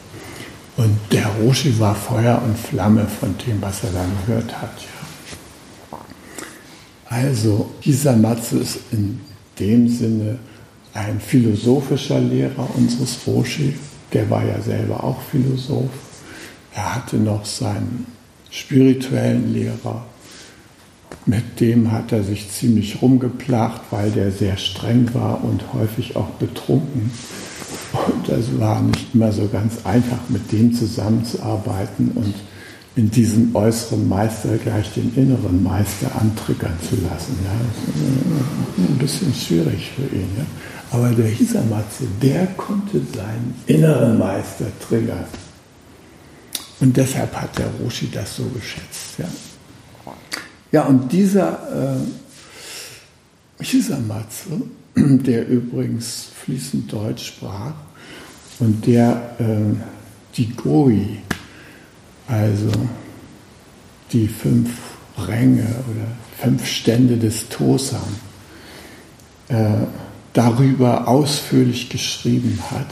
Und 0.78 0.98
der 1.12 1.28
Roshi 1.28 1.80
war 1.80 1.96
Feuer 1.96 2.42
und 2.44 2.58
Flamme 2.58 3.08
von 3.08 3.36
dem, 3.48 3.62
was 3.62 3.84
er 3.84 3.92
dann 3.92 4.12
gehört 4.26 4.62
hat. 4.62 4.74
Ja. 5.92 5.98
Also, 7.06 7.72
dieser 7.84 8.16
Matze 8.16 8.58
ist 8.58 8.80
in 8.92 9.22
dem 9.60 9.88
Sinne 9.88 10.40
ein 10.94 11.20
philosophischer 11.20 12.20
Lehrer 12.20 12.70
unseres 12.76 13.18
Roshi. 13.26 13.76
Der 14.12 14.30
war 14.30 14.44
ja 14.44 14.62
selber 14.62 15.04
auch 15.04 15.22
Philosoph. 15.32 15.90
Er 16.74 16.96
hatte 16.96 17.18
noch 17.18 17.46
seinen 17.46 18.06
spirituellen 18.50 19.54
Lehrer, 19.54 20.06
mit 21.26 21.60
dem 21.60 21.92
hat 21.92 22.12
er 22.12 22.24
sich 22.24 22.52
ziemlich 22.52 23.02
rumgeplagt, 23.02 23.92
weil 23.92 24.12
der 24.12 24.32
sehr 24.32 24.58
streng 24.58 25.14
war 25.14 25.44
und 25.44 25.74
häufig 25.74 26.16
auch 26.16 26.30
betrunken. 26.32 27.12
Und 27.94 28.30
es 28.30 28.60
war 28.60 28.82
nicht 28.82 29.14
immer 29.14 29.32
so 29.32 29.48
ganz 29.48 29.86
einfach, 29.86 30.20
mit 30.30 30.52
dem 30.52 30.74
zusammenzuarbeiten 30.74 32.12
und 32.16 32.36
in 32.96 33.12
diesem 33.12 33.56
äußeren 33.56 34.08
Meister 34.08 34.58
gleich 34.58 34.94
den 34.94 35.14
inneren 35.16 35.62
Meister 35.64 36.10
antriggern 36.20 36.78
zu 36.82 36.96
lassen. 36.96 37.38
Ja, 37.44 37.52
das 38.78 38.86
ist 38.86 38.90
ein 38.90 38.98
bisschen 38.98 39.34
schwierig 39.34 39.92
für 39.96 40.16
ihn. 40.16 40.30
Ja. 40.38 40.46
Aber 40.92 41.10
der 41.10 41.28
Hisamatsu, 41.28 42.06
der 42.22 42.46
konnte 42.56 43.02
seinen 43.14 43.56
inneren 43.66 44.18
Meister 44.18 44.66
triggern. 44.88 45.26
Und 46.80 46.96
deshalb 46.96 47.34
hat 47.36 47.58
der 47.58 47.68
Roshi 47.82 48.10
das 48.12 48.38
so 48.38 48.44
geschätzt. 48.46 49.18
Ja, 49.18 49.26
ja 50.76 50.84
und 50.84 51.10
dieser 51.10 51.98
äh, 53.60 53.64
Hisamatsu, 53.64 54.68
der 54.96 55.48
übrigens 55.48 56.28
fließend 56.44 56.92
Deutsch 56.92 57.28
sprach 57.28 57.76
und 58.60 58.86
der 58.86 59.38
äh, 59.40 59.74
die 60.36 60.54
Goi, 60.54 61.20
also 62.28 62.72
die 64.12 64.28
fünf 64.28 64.70
Ränge 65.18 65.64
oder 65.64 66.08
fünf 66.42 66.66
Stände 66.68 67.16
des 67.16 67.48
Tosan, 67.48 68.02
äh, 69.48 69.78
darüber 70.34 71.08
ausführlich 71.08 71.88
geschrieben 71.88 72.60
hat, 72.70 72.92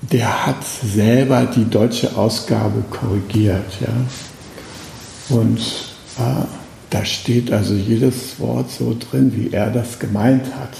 der 0.00 0.46
hat 0.46 0.64
selber 0.64 1.46
die 1.46 1.70
deutsche 1.70 2.16
Ausgabe 2.16 2.82
korrigiert. 2.90 3.80
Ja? 3.80 5.36
Und 5.36 5.95
äh, 6.18 6.44
da 6.90 7.04
steht 7.04 7.52
also 7.52 7.74
jedes 7.74 8.38
Wort 8.38 8.70
so 8.70 8.96
drin, 8.98 9.32
wie 9.34 9.52
er 9.52 9.70
das 9.70 9.98
gemeint 9.98 10.46
hat. 10.54 10.76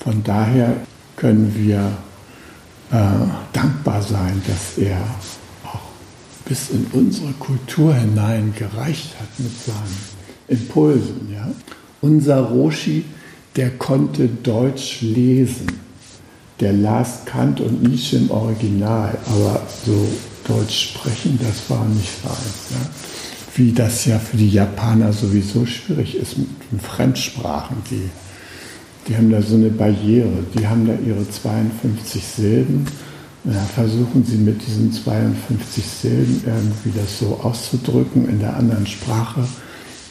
Von 0.00 0.22
daher 0.24 0.76
können 1.16 1.54
wir 1.56 1.92
äh, 2.90 2.96
dankbar 3.52 4.02
sein, 4.02 4.42
dass 4.46 4.78
er 4.78 4.98
auch 5.64 5.80
bis 6.44 6.70
in 6.70 6.86
unsere 6.92 7.32
Kultur 7.32 7.94
hinein 7.94 8.54
gereicht 8.56 9.14
hat 9.20 9.28
mit 9.38 9.52
seinen 9.64 9.98
Impulsen. 10.48 11.32
Ja? 11.32 11.48
Unser 12.00 12.40
Roshi, 12.40 13.04
der 13.56 13.70
konnte 13.70 14.28
Deutsch 14.28 15.00
lesen 15.00 15.84
der 16.60 16.72
las 16.72 17.24
Kant 17.24 17.60
und 17.60 17.82
Nietzsche 17.82 18.16
im 18.16 18.30
Original, 18.30 19.18
aber 19.26 19.60
so 19.84 20.08
Deutsch 20.46 20.90
sprechen, 20.90 21.38
das 21.42 21.68
war 21.68 21.84
nicht 21.86 22.10
seins. 22.22 22.70
Ja. 22.70 22.76
Wie 23.56 23.72
das 23.72 24.04
ja 24.04 24.18
für 24.18 24.36
die 24.36 24.50
Japaner 24.50 25.12
sowieso 25.12 25.64
schwierig 25.64 26.16
ist 26.16 26.38
mit 26.38 26.48
den 26.72 26.80
Fremdsprachen. 26.80 27.76
Die, 27.90 28.10
die 29.06 29.16
haben 29.16 29.30
da 29.30 29.40
so 29.42 29.54
eine 29.54 29.70
Barriere, 29.70 30.44
die 30.58 30.66
haben 30.66 30.86
da 30.86 30.94
ihre 31.06 31.28
52 31.28 32.24
Silben. 32.24 32.86
Dann 33.44 33.66
versuchen 33.66 34.24
sie 34.24 34.38
mit 34.38 34.66
diesen 34.66 34.90
52 34.90 35.84
Silben 35.84 36.42
irgendwie 36.46 36.98
das 36.98 37.18
so 37.18 37.38
auszudrücken 37.42 38.28
in 38.28 38.40
der 38.40 38.56
anderen 38.56 38.86
Sprache. 38.86 39.46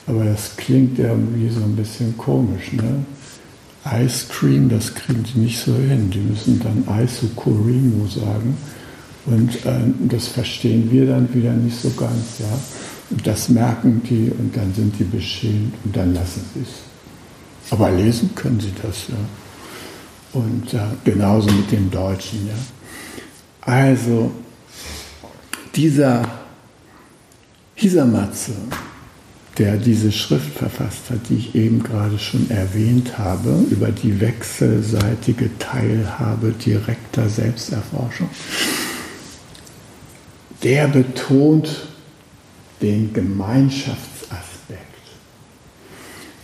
Aber 0.05 0.23
das 0.23 0.55
klingt 0.55 0.99
irgendwie 0.99 1.49
so 1.49 1.61
ein 1.61 1.75
bisschen 1.75 2.15
komisch. 2.17 2.71
Ne? 2.73 3.03
Ice 3.85 4.27
Cream, 4.29 4.69
das 4.69 4.93
kriegen 4.93 5.23
die 5.23 5.39
nicht 5.39 5.59
so 5.59 5.73
hin. 5.73 6.09
Die 6.09 6.19
müssen 6.19 6.61
dann 6.61 6.85
Isokurimu 7.03 8.07
sagen. 8.07 8.57
Und 9.25 9.65
äh, 9.65 9.71
das 10.09 10.27
verstehen 10.27 10.91
wir 10.91 11.07
dann 11.07 11.33
wieder 11.33 11.53
nicht 11.53 11.79
so 11.79 11.89
ganz. 11.91 12.39
Ja? 12.39 12.59
Und 13.09 13.25
das 13.25 13.49
merken 13.49 14.01
die 14.09 14.31
und 14.37 14.55
dann 14.55 14.73
sind 14.73 14.97
die 14.99 15.03
beschämt 15.03 15.73
und 15.83 15.95
dann 15.95 16.13
lassen 16.13 16.43
sie 16.53 16.61
es. 16.61 17.71
Aber 17.71 17.91
lesen 17.91 18.33
können 18.35 18.59
sie 18.59 18.73
das. 18.81 19.07
Ja? 19.07 19.15
Und 20.33 20.73
äh, 20.73 20.79
genauso 21.03 21.51
mit 21.51 21.71
dem 21.71 21.89
Deutschen. 21.89 22.47
Ja? 22.47 22.55
Also, 23.61 24.31
dieser 25.75 26.27
Hisamatsu, 27.75 28.51
der 29.57 29.77
diese 29.77 30.11
Schrift 30.11 30.57
verfasst 30.57 31.09
hat, 31.09 31.29
die 31.29 31.35
ich 31.35 31.55
eben 31.55 31.81
gerade 31.83 32.17
schon 32.19 32.49
erwähnt 32.49 33.17
habe, 33.17 33.63
über 33.69 33.89
die 33.89 34.19
wechselseitige 34.19 35.49
Teilhabe 35.59 36.51
direkter 36.51 37.29
Selbsterforschung, 37.29 38.29
der 40.63 40.87
betont 40.87 41.87
den 42.81 43.13
Gemeinschaftsaspekt. 43.13 44.79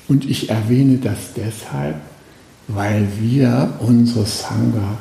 Und 0.07 0.29
ich 0.29 0.49
erwähne 0.49 0.97
das 0.97 1.33
deshalb, 1.35 1.95
weil 2.67 3.07
wir, 3.19 3.73
unsere 3.79 4.25
Sangha, 4.25 4.97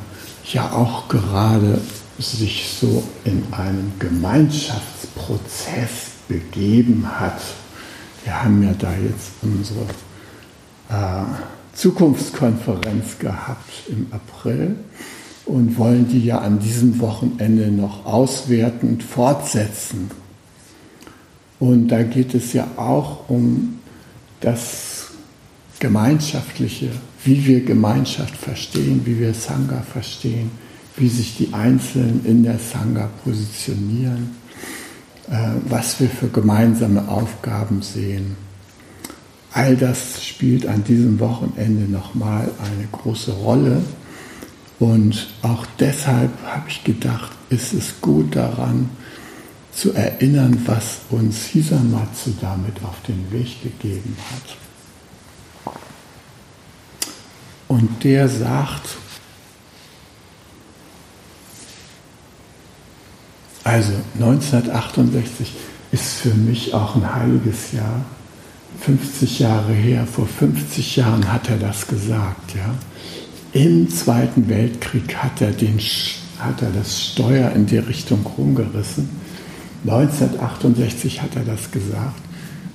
ja 0.53 0.73
auch 0.73 1.09
gerade 1.09 1.81
sich 2.19 2.69
so 2.81 3.03
in 3.25 3.43
einen 3.53 3.93
Gemeinschaftsprozess 3.99 6.11
begeben 6.29 7.07
hat 7.19 7.41
wir 8.29 8.45
haben 8.45 8.63
ja 8.63 8.75
da 8.79 8.93
jetzt 8.93 9.31
unsere 9.41 9.87
äh, 10.91 11.25
Zukunftskonferenz 11.73 13.19
gehabt 13.19 13.73
im 13.89 14.07
April 14.11 14.77
und 15.49 15.79
wollen 15.79 16.09
die 16.09 16.25
ja 16.25 16.39
an 16.39 16.59
diesem 16.59 17.01
Wochenende 17.01 17.71
noch 17.71 18.07
auswertend 18.07 19.03
fortsetzen. 19.03 20.11
Und 21.59 21.89
da 21.89 22.03
geht 22.03 22.35
es 22.35 22.53
ja 22.53 22.69
auch 22.77 23.29
um 23.29 23.79
das 24.41 25.09
Gemeinschaftliche, 25.81 26.91
wie 27.25 27.45
wir 27.47 27.65
Gemeinschaft 27.65 28.37
verstehen, 28.37 29.03
wie 29.05 29.19
wir 29.19 29.35
Sangha 29.35 29.83
verstehen, 29.83 30.51
wie 30.97 31.09
sich 31.09 31.37
die 31.37 31.53
Einzelnen 31.53 32.25
in 32.25 32.45
der 32.45 32.59
Sangha 32.59 33.09
positionieren. 33.25 34.37
Äh, 35.31 35.51
was 35.69 36.01
wir 36.01 36.09
für 36.09 36.29
gemeinsame 36.29 37.07
Aufgaben 37.07 37.83
sehen. 37.83 38.37
All 39.53 39.77
das 39.77 40.25
spielt 40.25 40.67
an 40.67 40.85
diesem 40.85 41.21
Wochenende 41.21 41.91
nochmal 41.91 42.51
eine 42.59 42.89
große 42.91 43.33
Rolle. 43.33 43.83
Und 44.79 45.29
auch 45.43 45.67
deshalb 45.79 46.31
habe 46.45 46.69
ich 46.69 46.85
gedacht, 46.85 47.33
ist 47.51 47.73
es 47.73 48.01
gut 48.01 48.37
daran 48.37 48.91
zu 49.73 49.93
erinnern, 49.93 50.63
was 50.67 51.01
uns 51.11 51.47
Hisamatsu 51.47 52.33
damit 52.41 52.83
auf 52.85 53.01
den 53.07 53.31
Weg 53.33 53.63
gegeben 53.63 54.17
hat. 54.31 54.57
Und 57.69 58.03
der 58.03 58.29
sagt, 58.29 58.97
Also 63.69 63.93
1968 64.15 65.53
ist 65.93 66.15
für 66.15 66.33
mich 66.33 66.73
auch 66.73 66.97
ein 66.97 67.15
heiliges 67.15 67.73
Jahr. 67.73 68.03
50 68.81 69.41
Jahre 69.41 69.75
her, 69.75 70.07
vor 70.07 70.27
50 70.27 70.97
Jahren 70.97 71.31
hat 71.31 71.51
er 71.51 71.59
das 71.59 71.87
gesagt. 71.87 72.55
Ja. 72.55 72.75
Im 73.55 73.89
Zweiten 73.89 74.47
Weltkrieg 74.51 75.17
hat 75.17 75.41
er, 75.41 75.53
den, 75.53 75.79
hat 76.39 76.61
er 76.61 76.71
das 76.71 77.07
Steuer 77.07 77.51
in 77.53 77.65
die 77.65 77.79
Richtung 77.79 78.27
rumgerissen. 78.37 79.09
1968 79.87 81.23
hat 81.23 81.35
er 81.35 81.45
das 81.45 81.71
gesagt. 81.71 82.21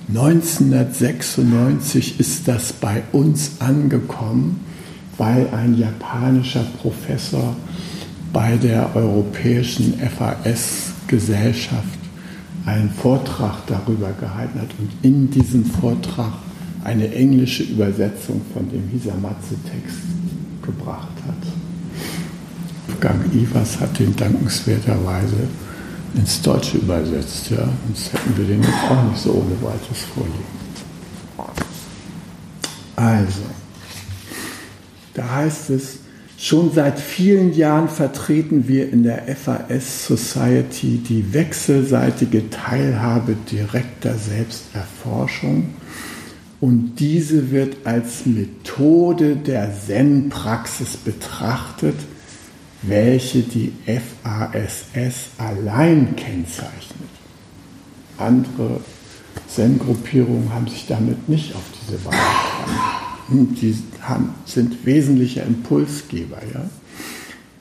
1996 0.08 2.18
ist 2.18 2.48
das 2.48 2.72
bei 2.72 3.04
uns 3.12 3.52
angekommen, 3.60 4.58
weil 5.16 5.48
ein 5.50 5.78
japanischer 5.78 6.66
Professor 6.82 7.54
bei 8.32 8.56
der 8.56 8.96
europäischen 8.96 9.94
FAS-Gesellschaft 9.94 12.00
einen 12.66 12.90
Vortrag 12.90 13.64
darüber 13.68 14.10
gehalten 14.18 14.60
hat 14.60 14.70
und 14.80 14.90
in 15.02 15.30
diesem 15.30 15.66
Vortrag 15.66 16.32
eine 16.82 17.14
englische 17.14 17.62
Übersetzung 17.62 18.40
von 18.52 18.68
dem 18.68 18.88
Hisamatsu-Text 18.88 20.13
gebracht 20.64 21.16
hat. 21.26 23.00
Gang 23.00 23.32
Ivas 23.34 23.80
hat 23.80 23.98
den 23.98 24.14
dankenswerterweise 24.16 25.48
ins 26.14 26.40
Deutsche 26.42 26.78
übersetzt, 26.78 27.50
ja, 27.50 27.68
sonst 27.86 28.12
hätten 28.12 28.36
wir 28.36 28.46
den 28.46 28.64
auch 28.64 29.10
nicht 29.10 29.22
so 29.22 29.32
ohne 29.32 29.60
weiteres 29.62 30.02
vorliegen. 30.14 30.44
Also, 32.96 33.42
da 35.14 35.28
heißt 35.28 35.70
es, 35.70 35.98
Schon 36.36 36.72
seit 36.74 36.98
vielen 36.98 37.54
Jahren 37.54 37.88
vertreten 37.88 38.68
wir 38.68 38.92
in 38.92 39.02
der 39.02 39.34
FAS 39.34 40.06
Society 40.06 40.98
die 40.98 41.32
wechselseitige 41.32 42.50
Teilhabe 42.50 43.34
direkter 43.50 44.14
Selbsterforschung 44.18 45.70
und 46.64 46.94
diese 46.98 47.50
wird 47.50 47.86
als 47.86 48.24
Methode 48.24 49.36
der 49.36 49.70
Zen-Praxis 49.86 50.96
betrachtet, 50.96 51.96
welche 52.80 53.42
die 53.42 53.70
FASS 53.84 55.26
allein 55.36 56.16
kennzeichnet. 56.16 57.10
Andere 58.16 58.80
Zen-Gruppierungen 59.46 60.54
haben 60.54 60.66
sich 60.66 60.86
damit 60.86 61.28
nicht 61.28 61.54
auf 61.54 61.64
diese 61.82 62.02
Weise 62.02 62.16
gekommen 62.16 62.94
die 63.28 63.76
haben, 64.00 64.30
sind 64.46 64.86
wesentlicher 64.86 65.44
Impulsgeber. 65.44 66.38
Ja? 66.54 66.64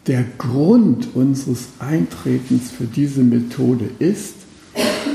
Der 0.07 0.23
Grund 0.37 1.09
unseres 1.13 1.67
Eintretens 1.79 2.71
für 2.71 2.85
diese 2.85 3.21
Methode 3.21 3.89
ist, 3.99 4.35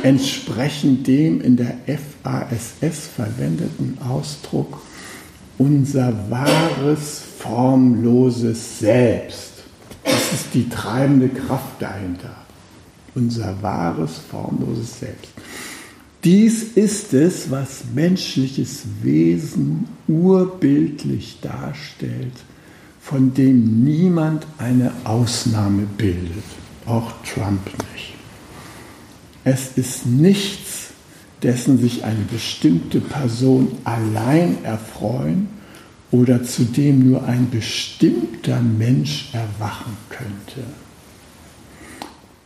entsprechend 0.02 1.06
dem 1.06 1.40
in 1.40 1.56
der 1.56 1.76
FASS 2.22 3.08
verwendeten 3.14 3.98
Ausdruck, 4.06 4.80
unser 5.58 6.30
wahres, 6.30 7.22
formloses 7.38 8.78
Selbst. 8.78 9.52
Das 10.04 10.32
ist 10.32 10.54
die 10.54 10.68
treibende 10.68 11.28
Kraft 11.28 11.80
dahinter. 11.80 12.37
unser 13.14 13.61
wahres, 13.62 14.18
formloses 14.30 15.00
Selbst. 15.00 15.32
Dies 16.24 16.62
ist 16.74 17.14
es, 17.14 17.50
was 17.50 17.84
menschliches 17.94 18.82
Wesen 19.02 19.87
urbildlich 20.06 21.38
darstellt, 21.40 22.32
von 23.00 23.34
dem 23.34 23.84
niemand 23.84 24.46
eine 24.58 24.92
Ausnahme 25.04 25.87
bildet, 25.96 26.44
auch 26.87 27.12
Trump 27.22 27.64
nicht. 27.66 27.88
Es 29.50 29.70
ist 29.76 30.04
nichts, 30.04 30.88
dessen 31.42 31.78
sich 31.78 32.04
eine 32.04 32.24
bestimmte 32.30 33.00
Person 33.00 33.78
allein 33.82 34.62
erfreuen 34.62 35.48
oder 36.11 36.44
zu 36.44 36.64
dem 36.64 37.11
nur 37.11 37.24
ein 37.24 37.48
bestimmter 37.48 38.61
Mensch 38.61 39.30
erwachen 39.32 39.96
könnte. 40.11 40.68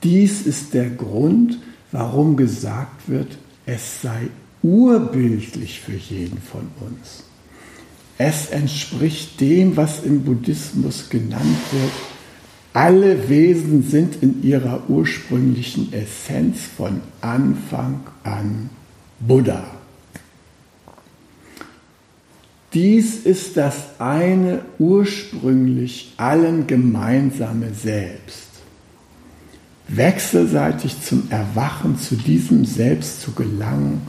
Dies 0.05 0.43
ist 0.43 0.75
der 0.75 0.91
Grund, 0.91 1.59
warum 1.91 2.37
gesagt 2.37 3.09
wird, 3.09 3.37
es 3.67 4.03
sei 4.03 4.29
urbildlich 4.63 5.81
für 5.81 5.97
jeden 5.97 6.39
von 6.39 6.69
uns. 6.87 7.25
Es 8.17 8.47
entspricht 8.47 9.41
dem, 9.41 9.77
was 9.77 10.05
im 10.05 10.23
Buddhismus 10.23 11.09
genannt 11.11 11.59
wird. 11.73 12.12
Alle 12.75 13.29
Wesen 13.29 13.83
sind 13.83 14.23
in 14.23 14.43
ihrer 14.43 14.89
ursprünglichen 14.89 15.93
Essenz 15.93 16.61
von 16.77 17.03
Anfang 17.21 18.01
an 18.23 18.71
Buddha. 19.21 19.63
Dies 22.73 23.17
ist 23.27 23.59
das 23.59 24.01
eine 24.01 24.61
ursprünglich 24.79 26.15
allen 26.17 26.67
gemeinsame 26.67 27.75
Selbst. 27.75 28.49
Wechselseitig 29.89 31.03
zum 31.03 31.31
Erwachen 31.31 31.99
zu 31.99 32.17
diesem 32.17 32.65
Selbst 32.65 33.21
zu 33.21 33.33
gelangen, 33.33 34.01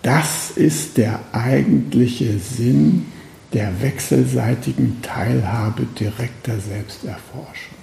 das 0.00 0.50
ist 0.52 0.96
der 0.96 1.20
eigentliche 1.32 2.38
Sinn 2.38 3.04
der 3.52 3.82
wechselseitigen 3.82 5.02
Teilhabe 5.02 5.84
direkter 5.98 6.58
Selbsterforschung. 6.58 7.77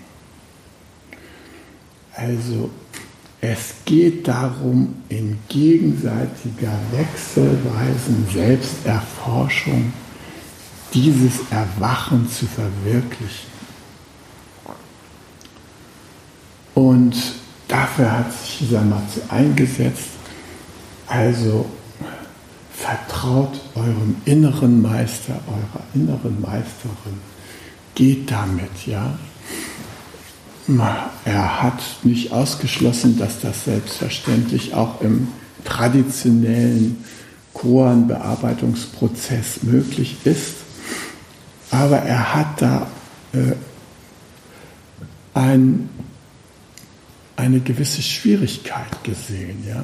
Also 2.15 2.69
es 3.41 3.73
geht 3.85 4.27
darum, 4.27 4.95
in 5.09 5.37
gegenseitiger 5.49 6.73
wechselweisen 6.91 8.27
Selbsterforschung 8.33 9.93
dieses 10.93 11.33
Erwachen 11.51 12.27
zu 12.29 12.45
verwirklichen. 12.47 13.55
Und 16.73 17.15
dafür 17.67 18.11
hat 18.11 18.33
sich 18.33 18.59
dieser 18.59 18.81
Matze 18.81 19.21
eingesetzt. 19.29 20.09
Also 21.07 21.65
vertraut 22.73 23.59
eurem 23.75 24.15
inneren 24.25 24.81
Meister, 24.81 25.39
eurer 25.47 25.83
inneren 25.93 26.41
Meisterin. 26.41 27.19
Geht 27.93 28.29
damit, 28.31 28.85
ja. 28.85 29.17
Er 31.25 31.61
hat 31.61 31.83
nicht 32.03 32.31
ausgeschlossen, 32.31 33.19
dass 33.19 33.39
das 33.39 33.65
selbstverständlich 33.65 34.73
auch 34.73 34.99
im 35.01 35.27
traditionellen 35.63 36.97
Koan-Bearbeitungsprozess 37.53 39.61
möglich 39.63 40.17
ist. 40.25 40.55
Aber 41.71 41.99
er 41.99 42.33
hat 42.33 42.61
da 42.61 42.87
äh, 43.33 43.53
ein, 45.33 45.89
eine 47.35 47.59
gewisse 47.59 48.01
Schwierigkeit 48.01 49.03
gesehen, 49.03 49.63
ja? 49.67 49.83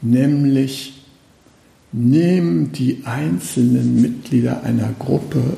nämlich 0.00 1.02
nehmen 1.92 2.72
die 2.72 3.02
einzelnen 3.04 4.00
Mitglieder 4.00 4.62
einer 4.62 4.92
Gruppe 4.98 5.56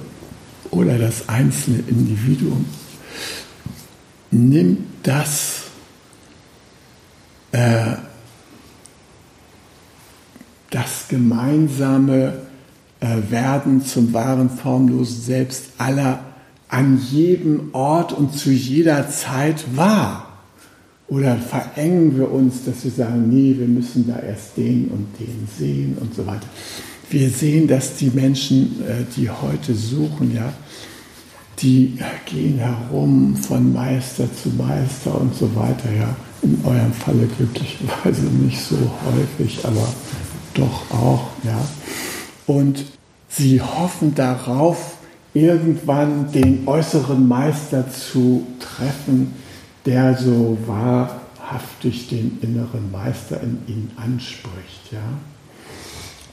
oder 0.71 0.99
das 0.99 1.29
einzelne 1.29 1.83
Individuum, 1.89 2.65
nimmt 4.35 4.87
das 5.03 5.63
äh, 7.53 7.95
das 10.71 11.07
gemeinsame 11.09 12.35
äh, 12.99 13.31
werden 13.31 13.85
zum 13.85 14.13
wahren 14.13 14.51
formlosen 14.51 15.21
Selbst 15.23 15.67
aller 15.79 16.25
an 16.69 17.01
jedem 17.13 17.73
Ort 17.73 18.13
und 18.13 18.37
zu 18.37 18.51
jeder 18.51 19.09
Zeit 19.09 19.65
wahr? 19.77 20.29
Oder 21.07 21.37
verengen 21.37 22.17
wir 22.17 22.33
uns, 22.33 22.65
dass 22.65 22.83
wir 22.83 22.91
sagen, 22.91 23.29
nee, 23.29 23.55
wir 23.57 23.69
müssen 23.69 24.09
da 24.09 24.19
erst 24.19 24.57
den 24.57 24.89
und 24.89 25.07
den 25.21 25.47
sehen 25.57 25.97
und 26.01 26.15
so 26.15 26.27
weiter. 26.27 26.47
Wir 27.11 27.31
sehen, 27.31 27.69
dass 27.69 27.97
die 27.97 28.11
Menschen, 28.11 28.83
äh, 28.83 29.05
die 29.17 29.31
heute 29.31 29.75
suchen, 29.75 30.35
ja, 30.35 30.53
die 31.65 31.99
gehen 32.27 32.59
herum 32.59 33.35
von 33.35 33.73
Meister 33.73 34.29
zu 34.33 34.51
Meister 34.51 35.19
und 35.19 35.35
so 35.35 35.55
weiter, 35.57 35.91
ja. 35.91 36.15
In 36.43 36.61
eurem 36.63 36.93
Falle 36.93 37.27
glücklicherweise 37.39 38.27
nicht 38.27 38.61
so 38.61 38.77
häufig, 38.77 39.65
aber 39.65 39.89
doch 40.53 40.91
auch, 40.91 41.31
ja. 41.43 41.59
Und 42.47 42.85
sie 43.29 43.63
hoffen 43.63 44.15
darauf, 44.15 44.99
irgendwann 45.33 46.31
den 46.33 46.69
äußeren 46.69 47.27
Meister 47.27 47.91
zu 47.91 48.47
treffen, 48.61 49.33
der 49.87 50.17
so 50.17 50.59
wahrhaftig 50.67 52.09
den 52.09 52.39
inneren 52.43 52.93
Meister 52.93 53.41
in 53.43 53.59
ihnen 53.67 53.91
anspricht. 53.97 54.93
Ja? 54.93 55.01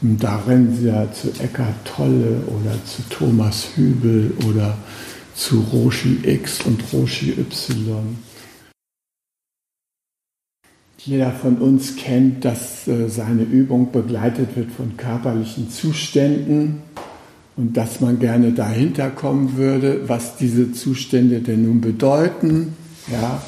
Und 0.02 0.24
da 0.24 0.38
rennen 0.48 0.76
sie 0.78 0.88
ja 0.88 1.12
zu 1.12 1.30
Eckhart 1.42 1.86
Tolle 1.86 2.42
oder 2.48 2.74
zu 2.86 3.02
Thomas 3.10 3.70
Hübel 3.76 4.34
oder 4.48 4.78
zu 5.36 5.66
Roshi 5.72 6.20
X 6.24 6.62
und 6.66 6.82
Roshi 6.94 7.32
Y. 7.32 8.18
Jeder 10.98 11.32
von 11.32 11.58
uns 11.58 11.96
kennt, 11.96 12.46
dass 12.46 12.88
äh, 12.88 13.10
seine 13.10 13.42
Übung 13.42 13.92
begleitet 13.92 14.56
wird 14.56 14.72
von 14.72 14.98
körperlichen 14.98 15.72
Zuständen 15.72 16.84
und 17.58 17.76
dass 17.76 18.02
man 18.02 18.20
gerne 18.20 18.52
dahinter 18.52 19.10
kommen 19.10 19.58
würde, 19.58 20.08
was 20.08 20.38
diese 20.38 20.74
Zustände 20.74 21.40
denn 21.40 21.64
nun 21.64 21.82
bedeuten. 21.82 22.76
Ja, 23.12 23.42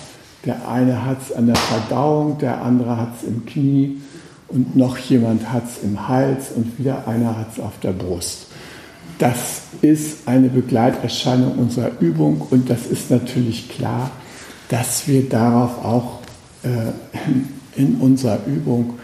der 0.46 0.68
eine 0.68 1.06
hat 1.06 1.22
es 1.22 1.32
an 1.32 1.46
der 1.46 1.56
Verdauung, 1.56 2.40
der 2.40 2.62
andere 2.64 2.98
hat 2.98 3.14
es 3.22 3.28
im 3.28 3.46
Knie 3.46 4.02
und 4.48 4.76
noch 4.76 4.98
jemand 4.98 5.52
hat 5.52 5.66
es 5.66 5.84
im 5.84 6.08
Hals 6.08 6.52
und 6.56 6.80
wieder 6.80 7.08
einer 7.08 7.38
hat 7.38 7.54
es 7.54 7.60
auf 7.60 7.80
der 7.82 7.94
Brust. 7.94 8.48
Das 9.24 9.62
ist 9.82 10.28
eine 10.28 10.50
Begleiterscheinung 10.50 11.54
unserer 11.58 11.92
Übung 12.02 12.46
und 12.50 12.70
das 12.70 12.88
ist 12.88 13.10
natürlich 13.10 13.70
klar, 13.70 14.12
dass 14.68 15.08
wir 15.08 15.30
darauf 15.30 15.78
auch 15.86 16.20
äh, 16.64 16.92
in 17.80 17.96
unserer 18.02 18.40
Übung, 18.46 18.96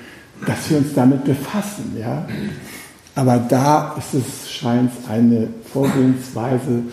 dass 0.46 0.70
wir 0.70 0.80
uns 0.80 0.94
damit 0.94 1.24
befassen. 1.24 1.96
Ja? 1.98 2.28
Aber 3.16 3.38
da 3.38 3.96
ist 3.98 4.14
es, 4.14 4.52
scheint 4.52 4.92
eine 5.08 5.48
Vorgehensweise, 5.72 6.84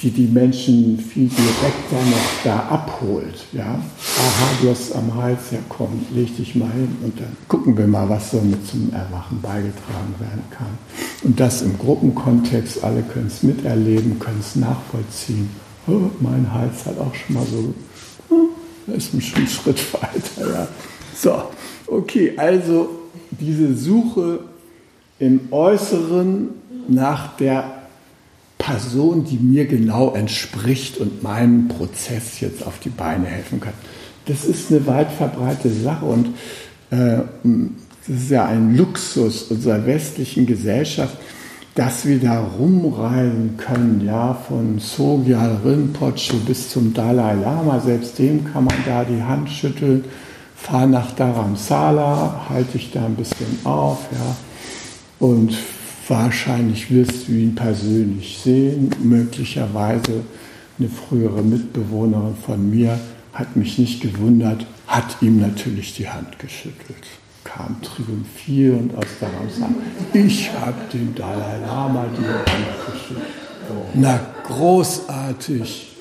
die 0.00 0.10
die 0.12 0.28
Menschen 0.28 0.96
viel 0.96 1.28
direkter 1.28 2.08
noch 2.08 2.44
da 2.44 2.56
abholt. 2.70 3.46
Ja? 3.50 3.64
Aha, 3.64 4.48
du 4.62 4.70
hast 4.70 4.94
am 4.94 5.12
Hals, 5.12 5.50
ja 5.50 5.58
komm, 5.68 6.06
leg 6.14 6.36
dich 6.36 6.54
mal 6.54 6.70
hin 6.70 6.96
und 7.02 7.18
dann 7.18 7.36
gucken 7.48 7.76
wir 7.76 7.88
mal, 7.88 8.08
was 8.08 8.30
so 8.30 8.40
mit 8.40 8.64
zum 8.64 8.92
Erwachen 8.92 9.40
beigetragen 9.42 10.14
werden 10.20 10.44
kann. 10.50 10.78
Und 11.22 11.40
das 11.40 11.62
im 11.62 11.78
Gruppenkontext, 11.78 12.84
alle 12.84 13.02
können 13.02 13.28
es 13.28 13.42
miterleben, 13.42 14.18
können 14.18 14.40
es 14.40 14.56
nachvollziehen. 14.56 15.48
Oh, 15.86 16.10
mein 16.20 16.52
Hals 16.52 16.84
hat 16.84 16.98
auch 16.98 17.14
schon 17.14 17.36
mal 17.36 17.46
so 17.46 17.74
ist 18.94 19.14
ein 19.14 19.20
Schritt 19.20 19.94
weiter. 19.94 20.52
Ja. 20.52 20.68
So, 21.14 21.42
okay, 21.86 22.34
also 22.36 22.88
diese 23.30 23.74
Suche 23.74 24.40
im 25.18 25.40
Äußeren 25.50 26.50
nach 26.88 27.36
der 27.36 27.82
Person, 28.58 29.24
die 29.24 29.38
mir 29.38 29.66
genau 29.66 30.12
entspricht 30.12 30.98
und 30.98 31.22
meinem 31.22 31.68
Prozess 31.68 32.40
jetzt 32.40 32.66
auf 32.66 32.78
die 32.78 32.88
Beine 32.88 33.26
helfen 33.26 33.60
kann. 33.60 33.72
Das 34.26 34.44
ist 34.44 34.70
eine 34.70 34.86
weit 34.86 35.12
verbreitete 35.12 35.72
Sache 35.72 36.04
und 36.04 36.28
äh, 36.90 37.20
das 38.06 38.16
ist 38.16 38.30
ja 38.30 38.46
ein 38.46 38.76
Luxus 38.76 39.44
unserer 39.44 39.84
westlichen 39.86 40.46
Gesellschaft, 40.46 41.16
dass 41.74 42.06
wir 42.06 42.18
da 42.18 42.40
rumreisen 42.40 43.56
können, 43.58 44.02
ja, 44.04 44.34
von 44.34 44.78
Sogyal 44.78 45.58
Rinpoche 45.64 46.36
bis 46.46 46.70
zum 46.70 46.94
Dalai 46.94 47.34
Lama, 47.34 47.80
selbst 47.80 48.18
dem 48.18 48.50
kann 48.50 48.64
man 48.64 48.76
da 48.86 49.04
die 49.04 49.22
Hand 49.22 49.50
schütteln, 49.50 50.04
fahr 50.54 50.86
nach 50.86 51.12
Dharamsala, 51.12 52.46
halte 52.48 52.78
ich 52.78 52.92
da 52.92 53.04
ein 53.04 53.14
bisschen 53.14 53.58
auf, 53.64 54.06
ja, 54.12 54.36
und 55.18 55.54
wahrscheinlich 56.08 56.90
wirst 56.90 57.28
du 57.28 57.32
ihn 57.32 57.54
persönlich 57.54 58.38
sehen, 58.42 58.90
möglicherweise 59.02 60.22
eine 60.78 60.88
frühere 60.88 61.42
Mitbewohnerin 61.42 62.36
von 62.44 62.70
mir 62.70 62.98
hat 63.34 63.54
mich 63.56 63.78
nicht 63.78 64.00
gewundert, 64.00 64.66
hat 64.86 65.16
ihm 65.20 65.40
natürlich 65.40 65.94
die 65.94 66.08
Hand 66.08 66.38
geschüttelt, 66.38 67.04
kam 67.46 67.76
triumphierend 67.80 68.94
aus 68.96 69.06
der 69.20 69.28
sagte, 69.28 70.18
ich 70.18 70.50
habe 70.52 70.74
dem 70.92 71.14
Dalai 71.14 71.58
Lama 71.64 72.06
die 72.18 72.24
Hand 72.24 72.46
geschüttelt. 72.92 73.26
Na, 73.94 74.20
großartig, 74.46 75.96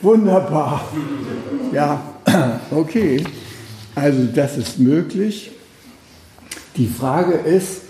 wunderbar. 0.00 0.88
Ja, 1.72 2.02
okay, 2.70 3.24
also 3.94 4.24
das 4.34 4.56
ist 4.56 4.78
möglich. 4.78 5.50
Die 6.76 6.86
Frage 6.86 7.34
ist, 7.34 7.82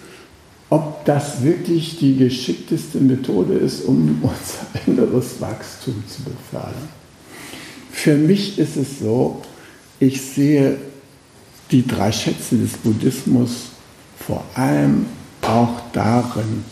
ob 0.69 1.05
das 1.05 1.43
wirklich 1.43 1.99
die 1.99 2.17
geschickteste 2.17 2.99
Methode 2.99 3.55
ist, 3.55 3.85
um 3.85 4.21
unser 4.23 4.87
inneres 4.87 5.41
Wachstum 5.41 6.03
zu 6.09 6.23
befördern. 6.23 6.89
Für 7.93 8.17
mich 8.17 8.59
ist 8.59 8.77
es 8.77 8.99
so, 8.99 9.43
ich 10.01 10.21
sehe 10.21 10.77
die 11.75 11.85
drei 11.85 12.13
Schätze 12.13 12.57
des 12.57 12.75
Buddhismus 12.75 13.71
vor 14.25 14.45
allem 14.55 15.07
auch 15.43 15.81
darin, 15.93 16.65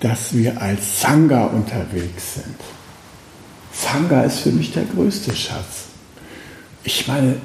dass 0.00 0.34
wir 0.34 0.60
als 0.60 1.00
Sangha 1.00 1.46
unterwegs 1.46 2.34
sind. 2.34 2.56
Sangha 3.72 4.22
ist 4.22 4.40
für 4.40 4.52
mich 4.52 4.70
der 4.72 4.84
größte 4.84 5.34
Schatz. 5.34 5.86
Ich 6.84 7.08
meine, 7.08 7.36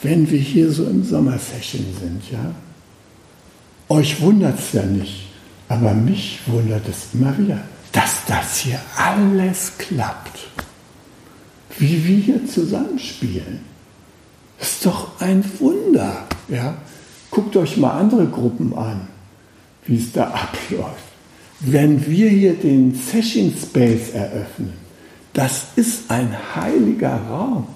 wenn 0.00 0.30
wir 0.30 0.38
hier 0.38 0.70
so 0.70 0.84
im 0.86 1.02
Sommersession 1.02 1.86
sind, 2.00 2.22
ja, 2.30 2.54
euch 3.88 4.20
wundert 4.20 4.60
es 4.60 4.74
ja 4.74 4.84
nicht, 4.84 5.26
aber 5.68 5.92
mich 5.92 6.38
wundert 6.46 6.88
es 6.88 7.08
immer 7.14 7.36
wieder, 7.36 7.62
dass 7.90 8.24
das 8.28 8.58
hier 8.58 8.78
alles 8.96 9.72
klappt. 9.76 10.38
Wie 11.78 12.04
wir 12.06 12.16
hier 12.16 12.46
zusammenspielen. 12.46 13.73
Das 14.64 14.72
ist 14.72 14.86
doch 14.86 15.20
ein 15.20 15.44
Wunder. 15.58 16.24
Ja? 16.48 16.74
Guckt 17.30 17.54
euch 17.54 17.76
mal 17.76 17.98
andere 18.00 18.24
Gruppen 18.24 18.72
an, 18.74 19.08
wie 19.84 19.98
es 19.98 20.10
da 20.10 20.24
abläuft. 20.28 21.04
Wenn 21.60 22.06
wir 22.06 22.30
hier 22.30 22.54
den 22.54 22.94
Session 22.94 23.52
Space 23.60 24.14
eröffnen, 24.14 24.72
das 25.34 25.66
ist 25.76 26.10
ein 26.10 26.34
heiliger 26.54 27.14
Raum, 27.28 27.66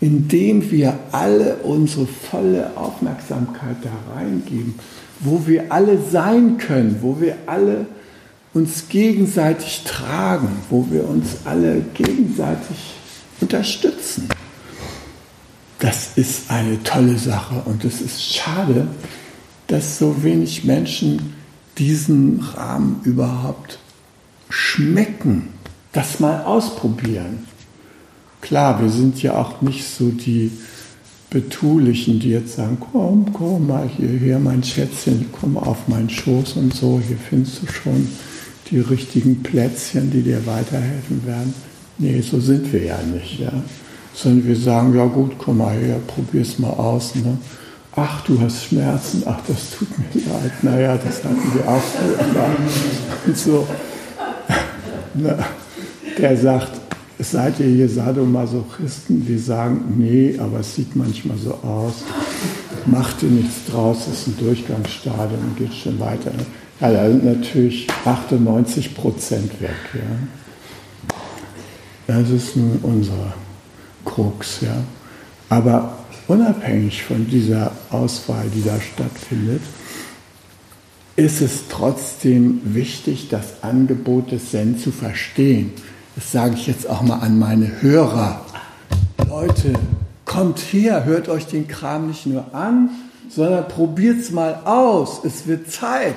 in 0.00 0.28
dem 0.28 0.70
wir 0.70 0.96
alle 1.10 1.56
unsere 1.64 2.06
volle 2.06 2.70
Aufmerksamkeit 2.76 3.78
da 3.82 4.14
reingeben 4.14 4.74
wo 5.20 5.46
wir 5.46 5.72
alle 5.72 5.98
sein 6.12 6.58
können, 6.58 6.98
wo 7.00 7.20
wir 7.20 7.36
alle 7.46 7.86
uns 8.52 8.88
gegenseitig 8.88 9.82
tragen, 9.84 10.48
wo 10.68 10.86
wir 10.90 11.08
uns 11.08 11.38
alle 11.44 11.82
gegenseitig 11.94 12.94
unterstützen. 13.40 14.28
Das 15.78 16.16
ist 16.16 16.50
eine 16.50 16.82
tolle 16.82 17.18
Sache 17.18 17.62
und 17.66 17.84
es 17.84 18.00
ist 18.00 18.34
schade, 18.34 18.88
dass 19.66 19.98
so 19.98 20.22
wenig 20.22 20.64
Menschen 20.64 21.34
diesen 21.76 22.40
Rahmen 22.40 23.00
überhaupt 23.04 23.78
schmecken, 24.48 25.48
das 25.92 26.20
mal 26.20 26.44
ausprobieren. 26.44 27.46
Klar, 28.40 28.80
wir 28.80 28.90
sind 28.90 29.22
ja 29.22 29.34
auch 29.34 29.60
nicht 29.60 29.84
so 29.84 30.08
die 30.08 30.50
Betulichen, 31.30 32.20
die 32.20 32.30
jetzt 32.30 32.56
sagen, 32.56 32.78
komm, 32.92 33.32
komm 33.32 33.66
mal 33.66 33.88
hierher, 33.88 34.38
mein 34.38 34.62
Schätzchen, 34.62 35.26
komm 35.32 35.58
auf 35.58 35.88
meinen 35.88 36.08
Schoß 36.08 36.54
und 36.54 36.72
so, 36.72 37.00
hier 37.06 37.18
findest 37.18 37.62
du 37.62 37.66
schon 37.66 38.08
die 38.70 38.78
richtigen 38.78 39.42
Plätzchen, 39.42 40.10
die 40.10 40.22
dir 40.22 40.46
weiterhelfen 40.46 41.26
werden. 41.26 41.52
Nee, 41.98 42.20
so 42.20 42.40
sind 42.40 42.72
wir 42.72 42.84
ja 42.84 42.98
nicht, 43.02 43.40
ja. 43.40 43.52
Sondern 44.16 44.46
wir 44.46 44.56
sagen, 44.56 44.96
ja 44.96 45.04
gut, 45.04 45.32
komm 45.36 45.58
mal 45.58 45.76
her, 45.76 46.00
probier's 46.06 46.58
mal 46.58 46.70
aus. 46.70 47.14
Ne? 47.14 47.36
Ach, 47.94 48.22
du 48.22 48.40
hast 48.40 48.64
Schmerzen, 48.64 49.22
ach, 49.26 49.38
das 49.46 49.70
tut 49.70 49.88
mir 49.98 50.22
leid. 50.32 50.52
Naja, 50.62 50.96
das 50.96 51.22
hatten 51.22 51.52
wir 51.54 51.68
auch 51.68 51.82
früher. 51.82 52.56
Und 53.26 53.36
so. 53.36 53.66
Na, 55.14 55.38
der 56.18 56.36
sagt, 56.36 56.72
seid 57.18 57.60
ihr 57.60 57.66
hier 57.66 57.88
Sadomasochisten, 57.88 59.24
die 59.26 59.38
sagen, 59.38 59.94
nee, 59.96 60.38
aber 60.38 60.60
es 60.60 60.74
sieht 60.74 60.94
manchmal 60.96 61.36
so 61.38 61.54
aus, 61.54 62.04
macht 62.86 63.22
ihr 63.22 63.30
nichts 63.30 63.66
draus, 63.70 64.06
es 64.06 64.20
ist 64.20 64.26
ein 64.28 64.36
Durchgangsstadium, 64.38 65.56
geht 65.56 65.74
schon 65.74 65.98
weiter. 65.98 66.32
Ja, 66.80 66.90
da 66.90 67.08
sind 67.08 67.24
natürlich 67.24 67.86
98 68.04 68.94
Prozent 68.94 69.60
weg. 69.60 69.70
Ja. 69.94 70.00
Das 72.06 72.30
ist 72.30 72.56
nun 72.56 72.78
unser 72.82 73.34
Krux. 74.06 74.62
Ja. 74.62 74.76
Aber 75.50 75.98
unabhängig 76.28 77.02
von 77.02 77.28
dieser 77.28 77.72
Auswahl, 77.90 78.46
die 78.54 78.64
da 78.64 78.80
stattfindet, 78.80 79.60
ist 81.16 81.42
es 81.42 81.68
trotzdem 81.68 82.62
wichtig, 82.64 83.28
das 83.28 83.62
Angebot 83.62 84.32
des 84.32 84.50
Zen 84.50 84.78
zu 84.78 84.90
verstehen 84.90 85.72
das 86.16 86.32
sage 86.32 86.54
ich 86.54 86.66
jetzt 86.66 86.88
auch 86.88 87.02
mal 87.02 87.18
an 87.18 87.38
meine 87.38 87.82
Hörer. 87.82 88.40
Leute, 89.28 89.74
kommt 90.24 90.58
her, 90.58 91.04
hört 91.04 91.28
euch 91.28 91.46
den 91.46 91.68
Kram 91.68 92.08
nicht 92.08 92.24
nur 92.24 92.54
an, 92.54 92.88
sondern 93.28 93.68
probiert 93.68 94.20
es 94.20 94.30
mal 94.30 94.60
aus. 94.64 95.20
Es 95.24 95.46
wird 95.46 95.70
Zeit. 95.70 96.16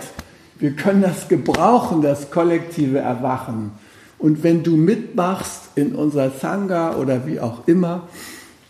Wir 0.58 0.72
können 0.72 1.02
das 1.02 1.28
gebrauchen, 1.28 2.02
das 2.02 2.32
kollektive 2.32 3.00
Erwachen. 3.00 3.72
Und 4.20 4.44
wenn 4.44 4.64
du 4.64 4.76
mitmachst 4.76 5.70
in 5.76 5.96
unserer 5.96 6.30
Sangha 6.30 6.96
oder 6.98 7.26
wie 7.26 7.40
auch 7.40 7.68
immer, 7.68 8.10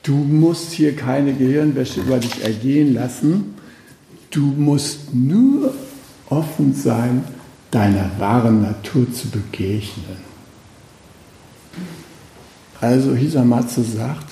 du 0.04 0.14
musst 0.14 0.72
hier 0.72 0.96
keine 0.96 1.34
Gehirnwäsche 1.34 2.02
über 2.02 2.20
dich 2.20 2.44
ergehen 2.44 2.94
lassen. 2.94 3.56
Du 4.30 4.42
musst 4.42 5.14
nur 5.14 5.74
offen 6.30 6.76
sein, 6.76 7.24
deiner 7.72 8.12
wahren 8.20 8.62
Natur 8.62 9.12
zu 9.12 9.28
begegnen. 9.30 10.30
Also 12.80 13.16
Hisamatsu 13.16 13.82
sagt, 13.82 14.26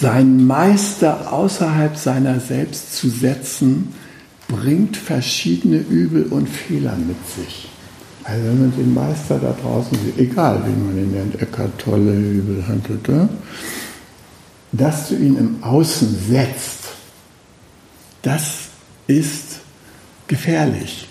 sein 0.00 0.44
Meister 0.46 1.32
außerhalb 1.32 1.96
seiner 1.96 2.40
selbst 2.40 2.96
zu 2.96 3.08
setzen, 3.08 3.94
bringt 4.48 4.96
verschiedene 4.96 5.78
Übel 5.78 6.24
und 6.24 6.48
Fehler 6.48 6.96
mit 6.96 7.16
sich. 7.28 7.68
Also 8.28 8.44
wenn 8.44 8.60
man 8.60 8.76
den 8.76 8.92
Meister 8.92 9.38
da 9.38 9.56
draußen 9.62 9.98
sieht, 10.04 10.18
egal 10.18 10.62
wie 10.66 10.84
man 10.84 10.98
ihn 10.98 11.12
nennt, 11.12 11.40
Eckart 11.40 11.78
Tolle, 11.78 12.12
Übel 12.12 12.62
handelte, 12.68 13.26
dass 14.72 15.08
du 15.08 15.16
ihn 15.16 15.38
im 15.38 15.62
Außen 15.62 16.14
setzt, 16.28 16.88
das 18.20 18.68
ist 19.06 19.60
gefährlich. 20.26 21.08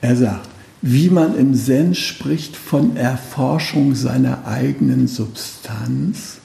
Er 0.00 0.16
sagt, 0.16 0.48
wie 0.80 1.10
man 1.10 1.36
im 1.36 1.54
Zen 1.54 1.94
spricht 1.94 2.56
von 2.56 2.96
Erforschung 2.96 3.94
seiner 3.94 4.46
eigenen 4.46 5.08
Substanz, 5.08 6.38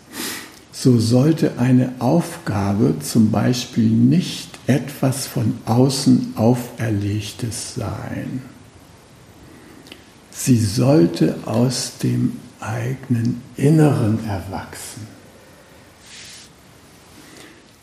so 0.74 1.00
sollte 1.00 1.58
eine 1.58 1.94
Aufgabe 2.00 2.96
zum 3.00 3.32
Beispiel 3.32 3.88
nicht 3.88 4.50
etwas 4.68 5.26
von 5.26 5.54
außen 5.66 6.34
auferlegtes 6.36 7.76
sein. 7.76 8.53
Sie 10.36 10.58
sollte 10.58 11.36
aus 11.46 11.98
dem 12.02 12.34
eigenen 12.60 13.42
Inneren 13.56 14.20
erwachsen. 14.28 15.08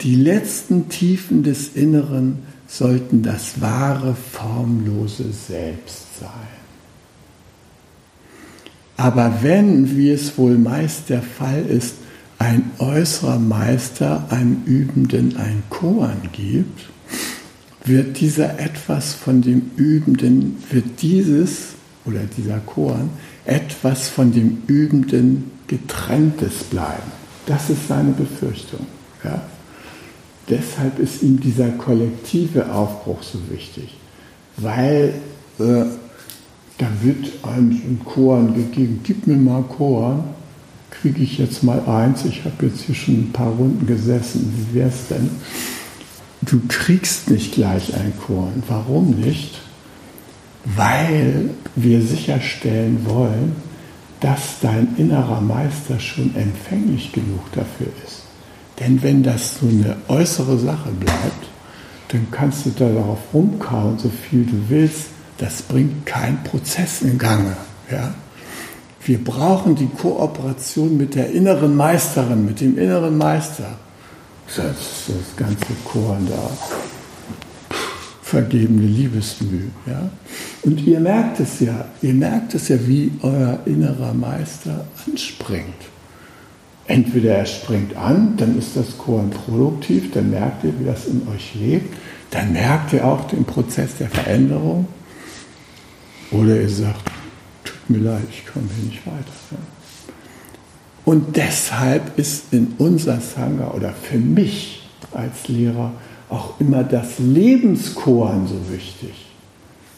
Die 0.01 0.15
letzten 0.15 0.89
Tiefen 0.89 1.43
des 1.43 1.75
Inneren 1.75 2.39
sollten 2.67 3.23
das 3.23 3.61
wahre, 3.61 4.15
formlose 4.15 5.33
Selbst 5.33 6.19
sein. 6.21 6.31
Aber 8.97 9.39
wenn, 9.43 9.97
wie 9.97 10.11
es 10.11 10.37
wohl 10.39 10.57
meist 10.57 11.09
der 11.09 11.23
Fall 11.23 11.65
ist, 11.67 11.95
ein 12.39 12.71
äußerer 12.79 13.39
Meister 13.39 14.27
einem 14.31 14.63
Übenden 14.65 15.37
ein 15.37 15.63
Koan 15.69 16.17
gibt, 16.33 16.89
wird 17.85 18.21
dieser 18.21 18.59
etwas 18.59 19.13
von 19.15 19.43
dem 19.43 19.71
Übenden, 19.77 20.63
wird 20.71 21.03
dieses 21.03 21.75
oder 22.05 22.21
dieser 22.37 22.59
Koan 22.59 23.11
etwas 23.45 24.09
von 24.09 24.33
dem 24.33 24.63
Übenden 24.67 25.51
getrenntes 25.67 26.65
bleiben. 26.65 27.13
Das 27.47 27.71
ist 27.71 27.89
seine 27.89 28.13
Befürchtung. 28.13 28.87
Ja? 29.25 29.43
Deshalb 30.49 30.99
ist 30.99 31.23
ihm 31.23 31.41
dieser 31.41 31.69
kollektive 31.71 32.73
Aufbruch 32.73 33.23
so 33.23 33.39
wichtig, 33.51 33.97
weil 34.57 35.15
äh, 35.59 35.85
da 36.79 36.87
wird 37.03 37.33
einem 37.43 37.71
ein 37.71 38.01
Koran 38.05 38.55
gegeben, 38.55 39.01
gib 39.05 39.27
mir 39.27 39.37
mal 39.37 39.63
Koran, 39.63 40.25
kriege 40.91 41.23
ich 41.23 41.39
jetzt 41.39 41.63
mal 41.63 41.81
eins, 41.87 42.25
ich 42.25 42.45
habe 42.45 42.67
jetzt 42.67 42.81
hier 42.81 42.95
schon 42.95 43.15
ein 43.15 43.33
paar 43.33 43.53
Runden 43.53 43.87
gesessen, 43.87 44.53
wie 44.57 44.79
wäre 44.79 44.89
es 44.89 45.09
denn? 45.09 45.31
Du 46.43 46.61
kriegst 46.69 47.31
nicht 47.31 47.53
gleich 47.53 47.95
ein 47.95 48.13
Koran. 48.19 48.63
Warum 48.67 49.11
nicht? 49.11 49.60
Weil 50.65 51.51
wir 51.75 52.03
sicherstellen 52.03 53.05
wollen, 53.07 53.57
dass 54.21 54.61
dein 54.61 54.97
innerer 54.97 55.41
Meister 55.41 55.99
schon 55.99 56.35
empfänglich 56.37 57.13
genug 57.13 57.51
dafür 57.53 57.89
ist. 58.07 58.23
Denn 58.79 59.03
wenn 59.03 59.23
das 59.23 59.59
so 59.59 59.67
eine 59.67 59.97
äußere 60.09 60.59
Sache 60.59 60.91
bleibt, 60.91 61.49
dann 62.09 62.27
kannst 62.31 62.67
du 62.67 62.71
da 62.71 62.89
darauf 62.89 63.19
rumkauen, 63.33 63.99
so 63.99 64.11
viel 64.11 64.45
du 64.45 64.69
willst. 64.69 65.07
Das 65.39 65.63
bringt 65.63 66.05
keinen 66.07 66.43
Prozess 66.45 67.03
in 67.03 67.17
Gange. 67.19 67.57
Ja? 67.91 68.13
Wir 69.05 69.23
brauchen 69.23 69.75
die 69.75 69.87
Kooperation 69.89 70.97
mit 70.97 71.15
der 71.15 71.31
inneren 71.31 71.77
Meisterin, 71.77 72.45
mit 72.45 72.61
dem 72.61 72.77
inneren 72.79 73.17
Meister. 73.17 73.77
Das 74.47 74.57
ist 74.59 75.09
das 75.09 75.37
ganze 75.37 75.73
Korn 75.85 76.29
da. 76.29 76.51
Vergebene 78.31 78.87
Liebesmühe. 78.87 79.71
Ja? 79.87 80.09
Und 80.63 80.81
ihr 80.87 81.01
merkt 81.01 81.41
es 81.41 81.59
ja, 81.59 81.87
ihr 82.01 82.15
merkt 82.15 82.55
es 82.55 82.69
ja, 82.69 82.77
wie 82.87 83.11
euer 83.23 83.59
innerer 83.67 84.15
Meister 84.15 84.87
anspringt. 85.05 85.75
Entweder 86.87 87.35
er 87.39 87.47
springt 87.47 87.97
an, 87.97 88.37
dann 88.37 88.57
ist 88.57 88.77
das 88.77 88.97
Korn 88.99 89.31
produktiv, 89.31 90.13
dann 90.13 90.31
merkt 90.31 90.63
ihr, 90.63 90.73
wie 90.79 90.85
das 90.85 91.07
in 91.07 91.27
euch 91.27 91.57
lebt, 91.57 91.93
dann 92.31 92.53
merkt 92.53 92.93
ihr 92.93 93.05
auch 93.05 93.27
den 93.27 93.45
Prozess 93.45 93.97
der 93.99 94.09
Veränderung. 94.09 94.87
Oder 96.31 96.61
ihr 96.61 96.69
sagt, 96.69 97.11
tut 97.65 97.91
mir 97.91 97.99
leid, 97.99 98.23
ich 98.31 98.47
komme 98.47 98.67
hier 98.77 98.91
nicht 98.91 99.05
weiter. 99.07 99.61
Und 101.05 101.37
deshalb 101.37 102.17
ist 102.17 102.53
in 102.53 102.75
unser 102.79 103.21
Sangha 103.21 103.73
oder 103.73 103.93
für 103.93 104.19
mich 104.19 104.89
als 105.13 105.49
Lehrer 105.49 105.95
auch 106.31 106.59
immer 106.61 106.85
das 106.85 107.19
Lebenskoran 107.19 108.47
so 108.47 108.73
wichtig. 108.73 109.13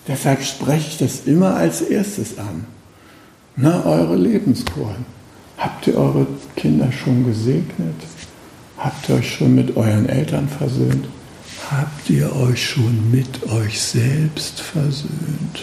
Deshalb 0.09 0.43
spreche 0.43 0.89
ich 0.89 0.99
das 0.99 1.27
immer 1.27 1.55
als 1.55 1.81
erstes 1.81 2.39
an. 2.39 2.65
Na, 3.57 3.85
eure 3.85 4.17
Lebenskoran. 4.17 5.05
Habt 5.59 5.87
ihr 5.87 5.97
eure 5.97 6.27
Kinder 6.57 6.91
schon 6.91 7.25
gesegnet? 7.25 7.95
Habt 8.79 9.09
ihr 9.09 9.17
euch 9.17 9.35
schon 9.35 9.55
mit 9.55 9.77
euren 9.77 10.09
Eltern 10.09 10.49
versöhnt? 10.49 11.07
Habt 11.71 12.11
ihr 12.11 12.35
euch 12.35 12.71
schon 12.71 13.11
mit 13.11 13.49
euch 13.51 13.81
selbst 13.81 14.61
versöhnt? 14.61 15.63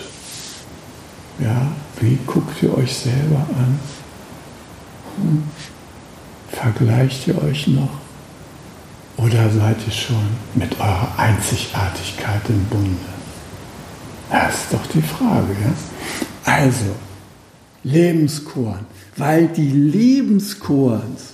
Ja, 1.39 1.71
wie 1.99 2.17
guckt 2.25 2.63
ihr 2.63 2.77
euch 2.77 2.95
selber 2.95 3.45
an? 3.57 3.79
Hm? 5.17 5.43
Vergleicht 6.49 7.27
ihr 7.27 7.41
euch 7.43 7.67
noch? 7.67 8.08
Oder 9.23 9.49
seid 9.49 9.77
ihr 9.85 9.93
schon 9.93 10.27
mit 10.55 10.79
eurer 10.79 11.13
Einzigartigkeit 11.17 12.41
im 12.49 12.63
Bunde? 12.65 12.97
Das 14.29 14.55
ist 14.55 14.73
doch 14.73 14.85
die 14.87 15.01
Frage. 15.01 15.53
Ja? 15.61 16.53
Also, 16.53 16.95
Lebenskorn 17.83 18.85
weil 19.19 19.47
die 19.49 19.69
Lebenskorns, 19.69 21.33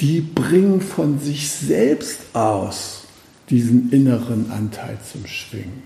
die 0.00 0.20
bringen 0.20 0.80
von 0.80 1.18
sich 1.18 1.50
selbst 1.50 2.20
aus 2.32 3.02
diesen 3.50 3.90
inneren 3.90 4.50
Anteil 4.52 4.98
zum 5.10 5.26
Schwingen. 5.26 5.82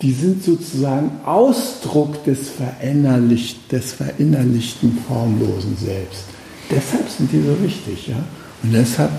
Die 0.00 0.12
sind 0.12 0.42
sozusagen 0.42 1.10
Ausdruck 1.26 2.24
des, 2.24 2.48
verinnerlicht, 2.48 3.70
des 3.70 3.92
verinnerlichten 3.92 4.98
formlosen 5.06 5.76
Selbst. 5.76 6.24
Deshalb 6.70 7.08
sind 7.10 7.30
die 7.32 7.42
so 7.42 7.62
wichtig. 7.62 8.08
Ja? 8.08 8.24
Und 8.62 8.72
deshalb 8.72 9.10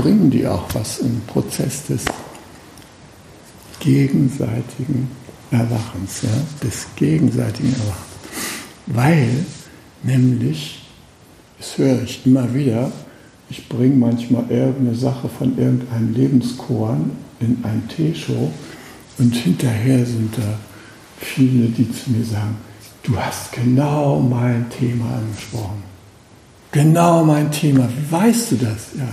bringen 0.00 0.30
die 0.30 0.46
auch 0.46 0.66
was 0.74 0.98
im 0.98 1.20
Prozess 1.26 1.86
des 1.86 2.04
gegenseitigen 3.80 5.10
Erwachens, 5.50 6.22
ja? 6.22 6.28
des 6.62 6.86
gegenseitigen 6.96 7.72
Erwachens. 7.72 8.04
Weil 8.86 9.44
Nämlich, 10.02 10.82
das 11.58 11.76
höre 11.78 12.02
ich 12.02 12.24
immer 12.24 12.54
wieder, 12.54 12.92
ich 13.50 13.68
bringe 13.68 13.96
manchmal 13.96 14.44
irgendeine 14.48 14.94
Sache 14.94 15.28
von 15.28 15.58
irgendeinem 15.58 16.14
Lebenskorn 16.14 17.10
in 17.40 17.58
ein 17.64 17.88
Teeshow 17.88 18.52
und 19.18 19.34
hinterher 19.34 20.04
sind 20.04 20.36
da 20.36 20.58
viele, 21.18 21.66
die 21.68 21.90
zu 21.90 22.10
mir 22.10 22.24
sagen, 22.24 22.56
du 23.02 23.16
hast 23.16 23.52
genau 23.52 24.20
mein 24.20 24.66
Thema 24.70 25.16
angesprochen. 25.16 25.82
Genau 26.70 27.24
mein 27.24 27.50
Thema. 27.50 27.88
Wie 27.88 28.12
weißt 28.12 28.52
du 28.52 28.56
das? 28.56 28.88
Ja, 28.96 29.08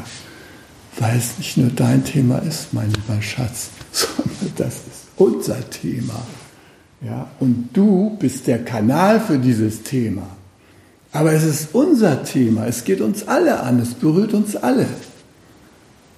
weil 1.00 1.18
es 1.18 1.38
nicht 1.38 1.58
nur 1.58 1.70
dein 1.70 2.04
Thema 2.04 2.40
ist, 2.40 2.74
mein 2.74 2.92
lieber 2.92 3.22
Schatz, 3.22 3.70
sondern 3.92 4.54
das 4.56 4.76
ist 4.76 5.06
unser 5.18 5.70
Thema. 5.70 6.26
Ja, 7.02 7.28
und 7.40 7.70
du 7.74 8.18
bist 8.20 8.48
der 8.48 8.64
Kanal 8.64 9.20
für 9.20 9.38
dieses 9.38 9.84
Thema. 9.84 10.28
Aber 11.12 11.32
es 11.32 11.44
ist 11.44 11.70
unser 11.74 12.24
Thema, 12.24 12.66
es 12.66 12.84
geht 12.84 13.00
uns 13.02 13.28
alle 13.28 13.62
an, 13.62 13.80
es 13.80 13.94
berührt 13.94 14.34
uns 14.34 14.56
alle. 14.56 14.88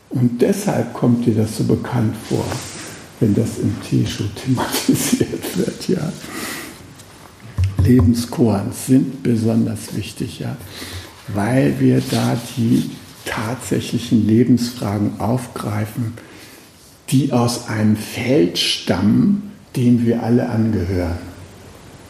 Und 0.09 0.41
deshalb 0.41 0.93
kommt 0.93 1.25
dir 1.25 1.35
das 1.35 1.57
so 1.57 1.63
bekannt 1.65 2.15
vor, 2.29 2.45
wenn 3.19 3.35
das 3.35 3.59
im 3.59 3.75
T-Show 3.81 4.23
thematisiert 4.45 5.57
wird, 5.57 5.87
ja. 5.89 6.11
Lebenskoans 7.83 8.87
sind 8.87 9.23
besonders 9.23 9.95
wichtig, 9.95 10.39
ja, 10.39 10.57
weil 11.27 11.79
wir 11.79 12.01
da 12.09 12.37
die 12.55 12.89
tatsächlichen 13.27 14.27
Lebensfragen 14.27 15.19
aufgreifen, 15.19 16.13
die 17.09 17.31
aus 17.31 17.67
einem 17.67 17.95
Feld 17.95 18.57
stammen, 18.57 19.51
dem 19.75 20.05
wir 20.05 20.23
alle 20.23 20.49
angehören. 20.49 21.17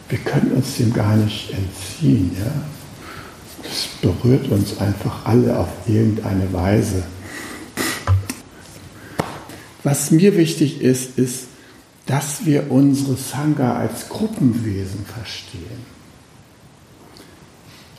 Wir 0.08 0.18
können 0.18 0.52
uns 0.52 0.76
dem 0.76 0.92
gar 0.92 1.16
nicht 1.16 1.50
entziehen, 1.52 2.30
ja. 2.38 2.52
Das 3.62 3.88
berührt 4.00 4.48
uns 4.48 4.78
einfach 4.78 5.26
alle 5.26 5.58
auf 5.58 5.68
irgendeine 5.86 6.50
Weise. 6.52 7.02
Was 9.82 10.10
mir 10.10 10.36
wichtig 10.36 10.80
ist, 10.80 11.18
ist, 11.18 11.48
dass 12.06 12.46
wir 12.46 12.70
unsere 12.70 13.16
Sangha 13.16 13.76
als 13.76 14.08
Gruppenwesen 14.08 15.04
verstehen. 15.04 15.97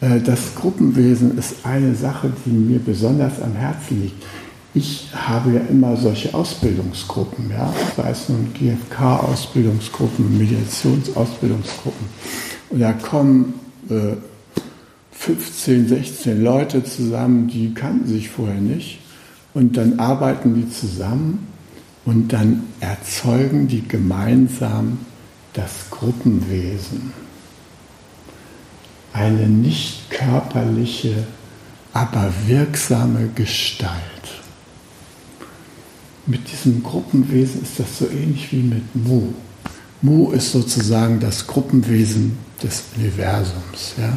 Äh, 0.02 0.20
das 0.22 0.56
Gruppenwesen 0.56 1.38
ist 1.38 1.66
eine 1.66 1.96
Sache, 1.96 2.32
die 2.46 2.52
mir 2.52 2.80
besonders 2.80 3.42
am 3.42 3.54
Herzen 3.54 4.02
liegt. 4.02 4.24
Ich 4.74 5.10
habe 5.14 5.54
ja 5.54 5.62
immer 5.62 5.98
solche 5.98 6.34
Ausbildungsgruppen, 6.34 7.50
ja, 7.50 7.74
sei 7.98 8.12
es 8.12 8.30
nun 8.30 8.54
GFK-Ausbildungsgruppen, 8.54 10.38
Mediationsausbildungsgruppen. 10.38 12.08
Und 12.70 12.80
da 12.80 12.94
kommen 12.94 13.56
äh, 13.90 14.16
15, 15.12 15.88
16 15.88 16.44
Leute 16.44 16.84
zusammen, 16.84 17.48
die 17.48 17.74
kannten 17.74 18.08
sich 18.08 18.30
vorher 18.30 18.62
nicht. 18.62 19.00
Und 19.54 19.76
dann 19.76 20.00
arbeiten 20.00 20.54
die 20.54 20.70
zusammen 20.70 21.48
und 22.06 22.32
dann 22.32 22.64
erzeugen 22.80 23.68
die 23.68 23.86
gemeinsam 23.88 25.00
das 25.54 25.90
Gruppenwesen. 25.90 27.12
Eine 29.14 29.48
nicht 29.48 30.10
körperliche, 30.10 31.26
aber 31.94 32.32
wirksame 32.48 33.30
Gestalt. 33.36 33.94
Mit 36.26 36.52
diesem 36.52 36.84
Gruppenwesen 36.84 37.64
ist 37.64 37.80
das 37.80 38.00
so 38.00 38.08
ähnlich 38.08 38.52
wie 38.52 38.62
mit 38.62 38.96
Mu. 38.96 39.34
Mu 40.02 40.32
ist 40.32 40.52
sozusagen 40.52 41.20
das 41.20 41.48
Gruppenwesen 41.48 42.38
des 42.62 42.84
Universums. 42.96 43.96
Ja? 43.98 44.14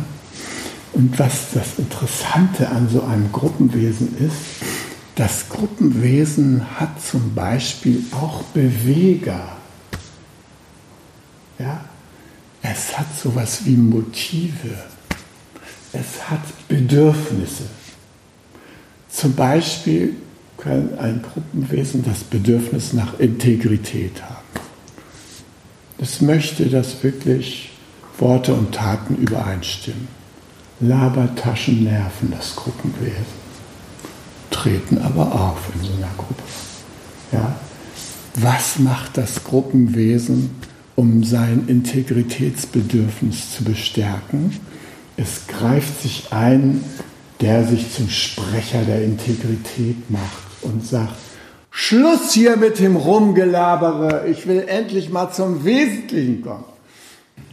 Und 0.93 1.19
was 1.19 1.53
das 1.55 1.79
Interessante 1.79 2.69
an 2.69 2.89
so 2.89 3.03
einem 3.03 3.33
Gruppenwesen 3.33 4.15
ist, 4.19 4.63
das 5.15 5.49
Gruppenwesen 5.49 6.79
hat 6.79 7.03
zum 7.03 7.35
Beispiel 7.35 8.03
auch 8.13 8.43
Beweger. 8.55 9.57
Ja? 11.59 11.85
Es 12.63 12.97
hat 12.97 13.07
sowas 13.21 13.65
wie 13.65 13.77
Motive. 13.77 14.77
Es 15.93 16.31
hat 16.31 16.41
Bedürfnisse. 16.69 17.65
Zum 19.11 19.35
Beispiel 19.35 20.15
kann 20.57 20.97
ein 20.99 21.23
Gruppenwesen 21.23 22.05
das 22.05 22.23
Bedürfnis 22.25 22.93
nach 22.93 23.19
Integrität 23.19 24.23
haben. 24.23 24.37
Es 25.99 26.21
möchte, 26.21 26.67
dass 26.67 27.03
wirklich 27.03 27.71
Worte 28.19 28.55
und 28.55 28.75
Taten 28.75 29.17
übereinstimmen. 29.17 30.09
Labertaschen 30.81 31.85
nerven 31.85 32.33
das 32.33 32.57
Gruppenwesen, 32.57 33.43
treten 34.51 34.99
aber 34.99 35.33
auf 35.33 35.59
in 35.75 35.87
so 35.87 35.93
einer 35.95 36.11
Gruppe. 36.17 36.43
Ja? 37.33 37.57
Was 38.37 38.79
macht 38.79 39.17
das 39.17 39.45
Gruppenwesen, 39.45 40.51
um 40.97 41.25
sein 41.25 41.65
Integritätsbedürfnis 41.67 43.57
zu 43.57 43.65
bestärken? 43.65 44.59
Es 45.17 45.47
greift 45.47 46.03
sich 46.03 46.29
ein, 46.31 46.83
der 47.41 47.65
sich 47.65 47.93
zum 47.93 48.09
Sprecher 48.09 48.85
der 48.85 49.05
Integrität 49.05 50.11
macht 50.11 50.43
und 50.63 50.87
sagt, 50.87 51.15
Schluss 51.71 52.33
hier 52.33 52.57
mit 52.57 52.79
dem 52.79 52.97
Rumgelabere, 52.97 54.29
ich 54.29 54.47
will 54.47 54.65
endlich 54.69 55.11
mal 55.11 55.33
zum 55.33 55.65
Wesentlichen 55.65 56.43
kommen. 56.43 56.65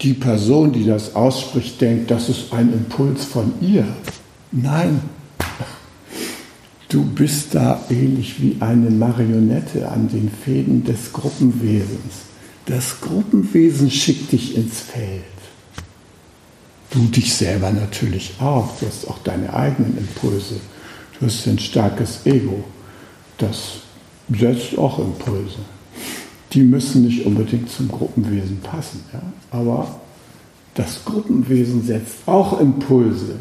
die 0.02 0.14
Person, 0.14 0.72
die 0.72 0.86
das 0.86 1.16
ausspricht, 1.16 1.82
denkt, 1.82 2.12
das 2.12 2.30
ist 2.30 2.54
ein 2.54 2.72
Impuls 2.74 3.26
von 3.26 3.54
ihr. 3.62 3.86
Nein, 4.52 5.02
du 6.90 7.04
bist 7.04 7.56
da 7.56 7.82
ähnlich 7.90 8.42
wie 8.42 8.58
eine 8.62 8.90
Marionette 8.90 9.90
an 9.90 10.10
den 10.10 10.30
Fäden 10.30 10.84
des 10.84 11.12
Gruppenwesens. 11.14 12.29
Das 12.70 13.02
Gruppenwesen 13.02 13.90
schickt 13.90 14.32
dich 14.32 14.56
ins 14.56 14.82
Feld. 14.82 15.24
Du 16.92 17.00
dich 17.06 17.34
selber 17.34 17.72
natürlich 17.72 18.34
auch. 18.40 18.80
Du 18.80 18.86
hast 18.86 19.08
auch 19.08 19.18
deine 19.24 19.52
eigenen 19.52 19.98
Impulse. 19.98 20.60
Du 21.20 21.26
hast 21.26 21.48
ein 21.48 21.58
starkes 21.58 22.28
Ego. 22.28 22.64
Das 23.40 23.80
setzt 24.30 24.78
auch 24.78 25.00
Impulse. 25.00 25.58
Die 26.54 26.62
müssen 26.62 27.06
nicht 27.06 27.26
unbedingt 27.26 27.72
zum 27.72 27.88
Gruppenwesen 27.88 28.60
passen. 28.60 29.04
Ja? 29.14 29.22
Aber 29.50 30.00
das 30.76 31.04
Gruppenwesen 31.06 31.84
setzt 31.84 32.18
auch 32.28 32.62
Impulse. 32.62 33.38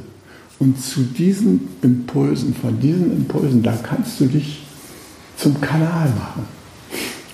Und 0.58 0.82
zu 0.82 1.02
diesen 1.02 1.68
Impulsen, 1.82 2.54
von 2.54 2.80
diesen 2.80 3.12
Impulsen, 3.14 3.62
da 3.62 3.76
kannst 3.76 4.20
du 4.20 4.24
dich 4.24 4.62
zum 5.36 5.60
Kanal 5.60 6.08
machen. 6.18 6.46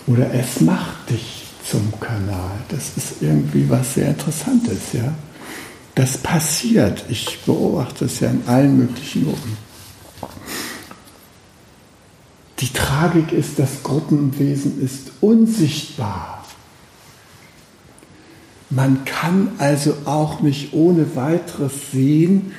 Oder 0.09 0.35
es 0.35 0.61
macht 0.61 1.11
dich 1.11 1.44
zum 1.69 1.93
Kanal. 2.01 2.53
Das 2.69 2.97
ist 2.97 3.23
irgendwie 3.23 3.69
was 3.69 3.95
sehr 3.95 4.09
Interessantes, 4.09 4.93
ja. 4.93 5.15
Das 5.95 6.19
passiert. 6.19 7.05
Ich 7.09 7.41
beobachte 7.47 8.07
es 8.07 8.21
ja 8.21 8.31
in 8.31 8.43
allen 8.47 8.79
möglichen 8.79 9.25
Gruppen. 9.25 9.57
Die 12.59 12.73
Tragik 12.73 13.33
ist, 13.33 13.59
das 13.59 13.83
Gruppenwesen 13.83 14.83
ist 14.83 15.13
unsichtbar. 15.21 16.45
Man 18.71 19.05
kann 19.05 19.53
also 19.59 19.95
auch 20.05 20.41
nicht 20.41 20.73
ohne 20.73 21.15
weiteres 21.15 21.93
sehen, 21.93 22.53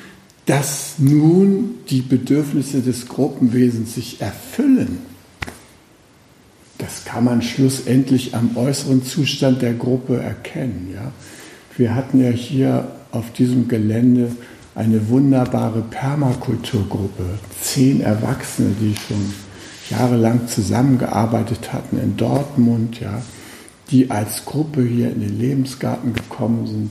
dass 0.45 0.95
nun 0.99 1.75
die 1.89 2.01
Bedürfnisse 2.01 2.81
des 2.81 3.07
Gruppenwesens 3.07 3.95
sich 3.95 4.21
erfüllen. 4.21 5.14
Das 6.85 7.03
kann 7.03 7.23
man 7.23 7.41
schlussendlich 7.41 8.35
am 8.35 8.55
äußeren 8.55 9.03
Zustand 9.03 9.63
der 9.63 9.73
Gruppe 9.73 10.21
erkennen. 10.21 10.91
Ja? 10.93 11.11
Wir 11.77 11.95
hatten 11.95 12.23
ja 12.23 12.29
hier 12.29 12.87
auf 13.11 13.33
diesem 13.33 13.67
Gelände 13.67 14.29
eine 14.75 15.09
wunderbare 15.09 15.81
Permakulturgruppe, 15.81 17.23
zehn 17.59 18.01
Erwachsene, 18.01 18.75
die 18.79 18.93
schon 18.95 19.33
jahrelang 19.89 20.47
zusammengearbeitet 20.47 21.73
hatten 21.73 21.97
in 21.97 22.17
Dortmund, 22.17 22.99
ja, 22.99 23.19
die 23.89 24.11
als 24.11 24.45
Gruppe 24.45 24.83
hier 24.83 25.11
in 25.11 25.21
den 25.21 25.39
Lebensgarten 25.39 26.13
gekommen 26.13 26.67
sind, 26.67 26.89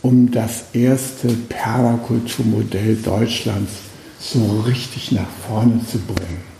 um 0.00 0.30
das 0.30 0.66
erste 0.72 1.28
Permakulturmodell 1.28 2.96
Deutschlands 2.96 3.72
so 4.18 4.60
richtig 4.66 5.12
nach 5.12 5.28
vorne 5.46 5.80
zu 5.86 5.98
bringen. 5.98 6.53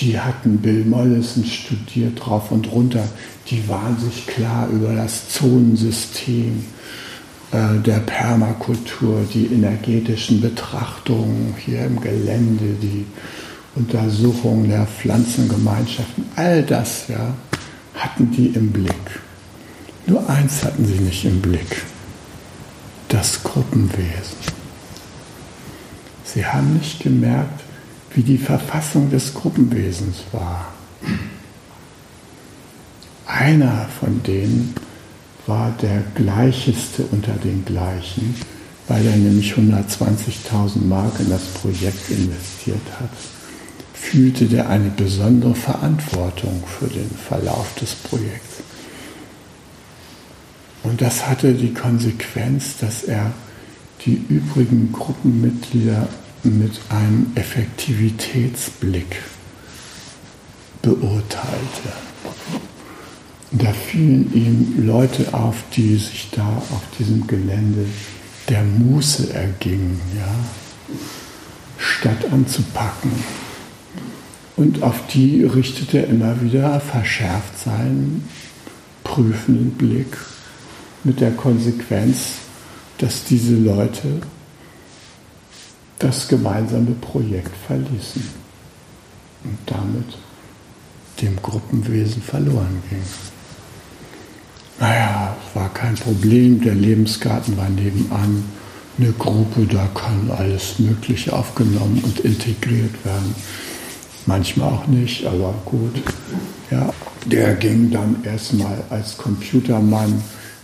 Die 0.00 0.18
hatten 0.18 0.58
Bill 0.58 0.84
Mollison 0.84 1.44
studiert 1.44 2.20
drauf 2.20 2.52
und 2.52 2.70
runter. 2.70 3.08
Die 3.50 3.68
waren 3.68 3.98
sich 3.98 4.26
klar 4.26 4.68
über 4.68 4.94
das 4.94 5.28
Zonensystem 5.28 6.64
äh, 7.50 7.78
der 7.84 8.00
Permakultur, 8.00 9.26
die 9.32 9.46
energetischen 9.46 10.40
Betrachtungen 10.40 11.54
hier 11.64 11.84
im 11.86 12.00
Gelände, 12.00 12.76
die 12.80 13.06
Untersuchung 13.74 14.68
der 14.68 14.86
Pflanzengemeinschaften, 14.86 16.24
all 16.36 16.62
das 16.62 17.08
ja, 17.08 17.34
hatten 17.94 18.30
die 18.30 18.48
im 18.48 18.70
Blick. 18.70 19.20
Nur 20.06 20.28
eins 20.28 20.64
hatten 20.64 20.84
sie 20.84 21.00
nicht 21.00 21.24
im 21.24 21.40
Blick, 21.40 21.84
das 23.08 23.42
Gruppenwesen. 23.42 24.58
Sie 26.24 26.44
haben 26.44 26.74
nicht 26.74 27.00
gemerkt, 27.00 27.57
wie 28.18 28.22
die 28.22 28.38
Verfassung 28.38 29.10
des 29.10 29.32
Gruppenwesens 29.32 30.24
war. 30.32 30.72
Einer 33.28 33.88
von 34.00 34.24
denen 34.24 34.74
war 35.46 35.72
der 35.80 36.02
gleicheste 36.16 37.04
unter 37.12 37.34
den 37.34 37.64
gleichen, 37.64 38.34
weil 38.88 39.06
er 39.06 39.14
nämlich 39.14 39.52
120.000 39.52 40.84
Mark 40.88 41.20
in 41.20 41.30
das 41.30 41.44
Projekt 41.44 42.10
investiert 42.10 42.82
hat, 42.98 43.10
fühlte 43.94 44.46
der 44.46 44.68
eine 44.68 44.90
besondere 44.90 45.54
Verantwortung 45.54 46.64
für 46.66 46.88
den 46.88 47.10
Verlauf 47.28 47.72
des 47.76 47.94
Projekts. 47.94 48.64
Und 50.82 51.00
das 51.00 51.28
hatte 51.28 51.54
die 51.54 51.72
Konsequenz, 51.72 52.78
dass 52.78 53.04
er 53.04 53.30
die 54.04 54.20
übrigen 54.28 54.90
Gruppenmitglieder 54.92 56.08
mit 56.44 56.80
einem 56.88 57.32
Effektivitätsblick 57.34 59.22
beurteilte. 60.82 61.92
Da 63.50 63.72
fielen 63.72 64.32
ihm 64.34 64.86
Leute 64.86 65.32
auf, 65.32 65.56
die 65.74 65.96
sich 65.96 66.28
da 66.32 66.46
auf 66.46 66.82
diesem 66.98 67.26
Gelände 67.26 67.86
der 68.48 68.62
Muße 68.62 69.32
ergingen, 69.32 70.00
ja, 70.16 70.94
statt 71.78 72.30
anzupacken. 72.30 73.10
Und 74.56 74.82
auf 74.82 75.06
die 75.12 75.44
richtete 75.44 75.98
er 75.98 76.08
immer 76.08 76.40
wieder 76.42 76.80
verschärft 76.80 77.58
seinen 77.64 78.28
prüfenden 79.04 79.70
Blick 79.70 80.16
mit 81.04 81.20
der 81.20 81.30
Konsequenz, 81.30 82.32
dass 82.98 83.24
diese 83.24 83.54
Leute 83.54 84.20
das 85.98 86.28
gemeinsame 86.28 86.92
Projekt 86.92 87.56
verließen 87.66 88.22
und 89.44 89.58
damit 89.66 90.16
dem 91.20 91.36
Gruppenwesen 91.42 92.22
verloren 92.22 92.82
ging. 92.88 93.02
Naja, 94.80 95.36
es 95.44 95.56
war 95.56 95.68
kein 95.74 95.96
Problem, 95.96 96.60
der 96.60 96.74
Lebensgarten 96.74 97.56
war 97.56 97.68
nebenan, 97.68 98.44
eine 98.98 99.12
Gruppe, 99.12 99.66
da 99.66 99.88
kann 99.94 100.30
alles 100.36 100.78
Mögliche 100.78 101.32
aufgenommen 101.32 102.00
und 102.04 102.20
integriert 102.20 103.04
werden. 103.04 103.34
Manchmal 104.26 104.72
auch 104.72 104.86
nicht, 104.86 105.24
aber 105.24 105.54
gut. 105.64 106.02
Ja, 106.70 106.92
der 107.24 107.54
ging 107.54 107.90
dann 107.90 108.16
erstmal 108.24 108.82
als 108.90 109.16
Computermann 109.16 110.22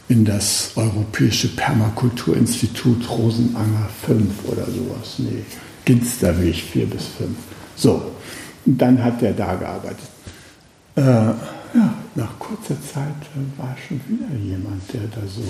in 0.09 0.25
das 0.25 0.73
Europäische 0.77 1.49
Permakulturinstitut 1.49 3.09
Rosenanger 3.09 3.89
5 4.07 4.45
oder 4.47 4.67
sowas. 4.67 5.15
Nee, 5.19 5.45
Ginsterweg 5.85 6.57
4 6.57 6.87
bis 6.87 7.07
5. 7.19 7.31
So, 7.77 8.13
und 8.67 8.79
dann 8.79 9.03
hat 9.03 9.23
er 9.23 9.33
da 9.33 9.55
gearbeitet. 9.55 10.09
Äh, 10.97 11.03
ja, 11.03 11.95
nach 12.15 12.39
kurzer 12.39 12.77
Zeit 12.81 13.15
war 13.57 13.77
schon 13.89 14.01
wieder 14.07 14.29
jemand, 14.37 14.83
der 14.93 15.03
da 15.09 15.27
so 15.27 15.43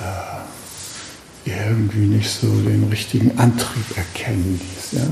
äh, 0.00 1.50
irgendwie 1.50 2.06
nicht 2.06 2.30
so 2.30 2.46
den 2.46 2.84
richtigen 2.84 3.38
Antrieb 3.38 3.96
erkennen 3.96 4.58
ließ. 4.60 5.00
Ja? 5.00 5.08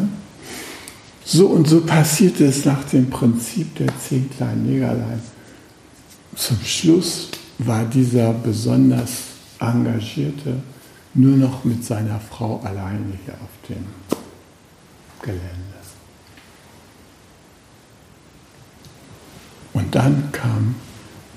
So 1.24 1.48
und 1.48 1.68
so 1.68 1.82
passierte 1.82 2.46
es 2.46 2.64
nach 2.64 2.84
dem 2.84 3.10
Prinzip 3.10 3.74
der 3.76 3.88
zehn 3.98 4.30
kleinen 4.30 4.66
Negerlein. 4.70 5.20
Zum 6.36 6.58
Schluss 6.64 7.28
war 7.66 7.84
dieser 7.84 8.32
besonders 8.32 9.10
engagierte 9.58 10.56
nur 11.14 11.36
noch 11.36 11.64
mit 11.64 11.84
seiner 11.84 12.20
Frau 12.20 12.60
alleine 12.64 13.18
hier 13.24 13.34
auf 13.34 13.68
dem 13.68 13.84
Gelände. 15.22 15.70
Und 19.72 19.94
dann 19.94 20.30
kam 20.32 20.74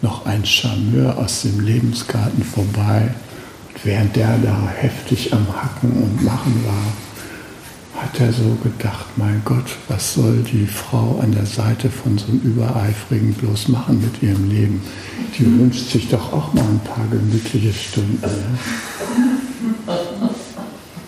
noch 0.01 0.25
ein 0.25 0.45
Charmeur 0.45 1.17
aus 1.17 1.41
dem 1.43 1.59
Lebensgarten 1.59 2.43
vorbei. 2.43 3.13
Und 3.69 3.85
während 3.85 4.15
der 4.15 4.37
da 4.37 4.67
heftig 4.67 5.33
am 5.33 5.47
Hacken 5.55 5.91
und 5.91 6.23
Machen 6.23 6.63
war, 6.65 6.93
hat 8.03 8.19
er 8.19 8.33
so 8.33 8.57
gedacht, 8.61 9.05
mein 9.15 9.41
Gott, 9.45 9.77
was 9.87 10.15
soll 10.15 10.43
die 10.43 10.67
Frau 10.67 11.19
an 11.21 11.31
der 11.31 11.45
Seite 11.45 11.89
von 11.89 12.17
so 12.17 12.27
einem 12.27 12.41
Übereifrigen 12.41 13.33
bloß 13.33 13.69
machen 13.69 14.01
mit 14.01 14.21
ihrem 14.21 14.49
Leben? 14.49 14.81
Die 15.37 15.45
wünscht 15.45 15.89
sich 15.89 16.09
doch 16.09 16.33
auch 16.33 16.53
mal 16.53 16.63
ein 16.63 16.81
paar 16.81 17.07
gemütliche 17.09 17.71
Stunden. 17.73 18.19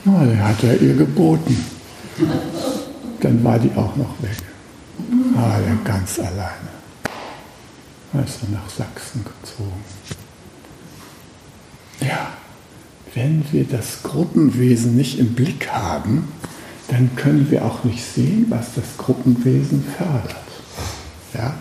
Ja, 0.06 0.12
ja 0.12 0.26
der 0.26 0.48
hat 0.48 0.64
er 0.64 0.82
ihr 0.82 0.96
geboten. 0.96 1.58
Dann 3.20 3.44
war 3.44 3.60
die 3.60 3.72
auch 3.76 3.96
noch 3.98 4.16
weg. 4.22 4.38
Ah, 5.36 5.60
der 5.60 5.76
ganz 5.84 6.18
alleine. 6.20 6.70
Da 8.14 8.22
ist 8.22 8.40
er 8.42 8.50
nach 8.54 8.70
Sachsen 8.70 9.26
gezogen. 9.26 9.84
Ja, 12.00 12.30
wenn 13.14 13.44
wir 13.52 13.66
das 13.66 14.02
Gruppenwesen 14.04 14.96
nicht 14.96 15.20
im 15.20 15.34
Blick 15.34 15.70
haben, 15.72 16.30
dann 16.88 17.16
können 17.16 17.50
wir 17.50 17.66
auch 17.66 17.84
nicht 17.84 18.04
sehen, 18.04 18.46
was 18.50 18.76
das 18.76 18.98
Gruppenwesen 18.98 19.84
fördert. 19.98 20.36
Ja? 21.34 21.56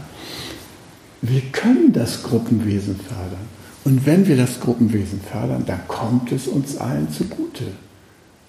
wir 1.28 1.40
können 1.52 1.92
das 1.92 2.22
Gruppenwesen 2.22 3.00
fördern. 3.00 3.48
Und 3.84 4.04
wenn 4.06 4.26
wir 4.26 4.36
das 4.36 4.60
Gruppenwesen 4.60 5.20
fördern, 5.20 5.64
dann 5.66 5.86
kommt 5.88 6.32
es 6.32 6.46
uns 6.46 6.76
allen 6.76 7.10
zugute. 7.10 7.64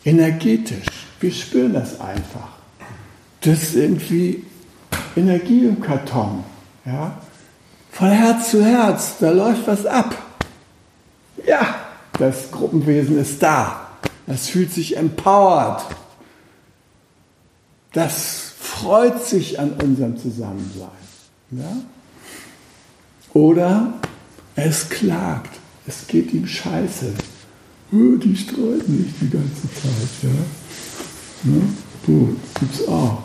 Energetisch. 0.03 0.85
Wir 1.19 1.31
spüren 1.31 1.73
das 1.73 1.99
einfach. 2.01 2.49
Das 3.41 3.63
ist 3.63 3.75
irgendwie 3.75 4.43
Energie 5.15 5.65
im 5.65 5.81
Karton. 5.81 6.43
Ja? 6.85 7.17
Von 7.91 8.09
Herz 8.09 8.51
zu 8.51 8.63
Herz, 8.63 9.15
da 9.19 9.31
läuft 9.31 9.67
was 9.67 9.85
ab. 9.85 10.15
Ja, 11.47 11.75
das 12.19 12.51
Gruppenwesen 12.51 13.17
ist 13.19 13.41
da. 13.41 13.87
Das 14.27 14.49
fühlt 14.49 14.71
sich 14.71 14.97
empowered. 14.97 15.81
Das 17.95 18.51
freut 18.59 19.25
sich 19.25 19.57
an 19.57 19.71
unserem 19.81 20.17
Zusammensein. 20.17 20.89
Ja? 21.51 21.77
Oder 23.33 23.93
es 24.57 24.89
klagt, 24.89 25.51
es 25.87 26.05
geht 26.05 26.33
ihm 26.33 26.45
scheiße. 26.45 27.13
Die 27.91 28.35
streiten 28.35 28.97
sich 28.97 29.13
die 29.21 29.29
ganze 29.29 29.61
Zeit. 29.73 30.09
Ja? 30.23 30.29
Ne? 31.49 31.61
Du, 32.05 32.35
gibt's 32.59 32.85
auch. 32.85 33.23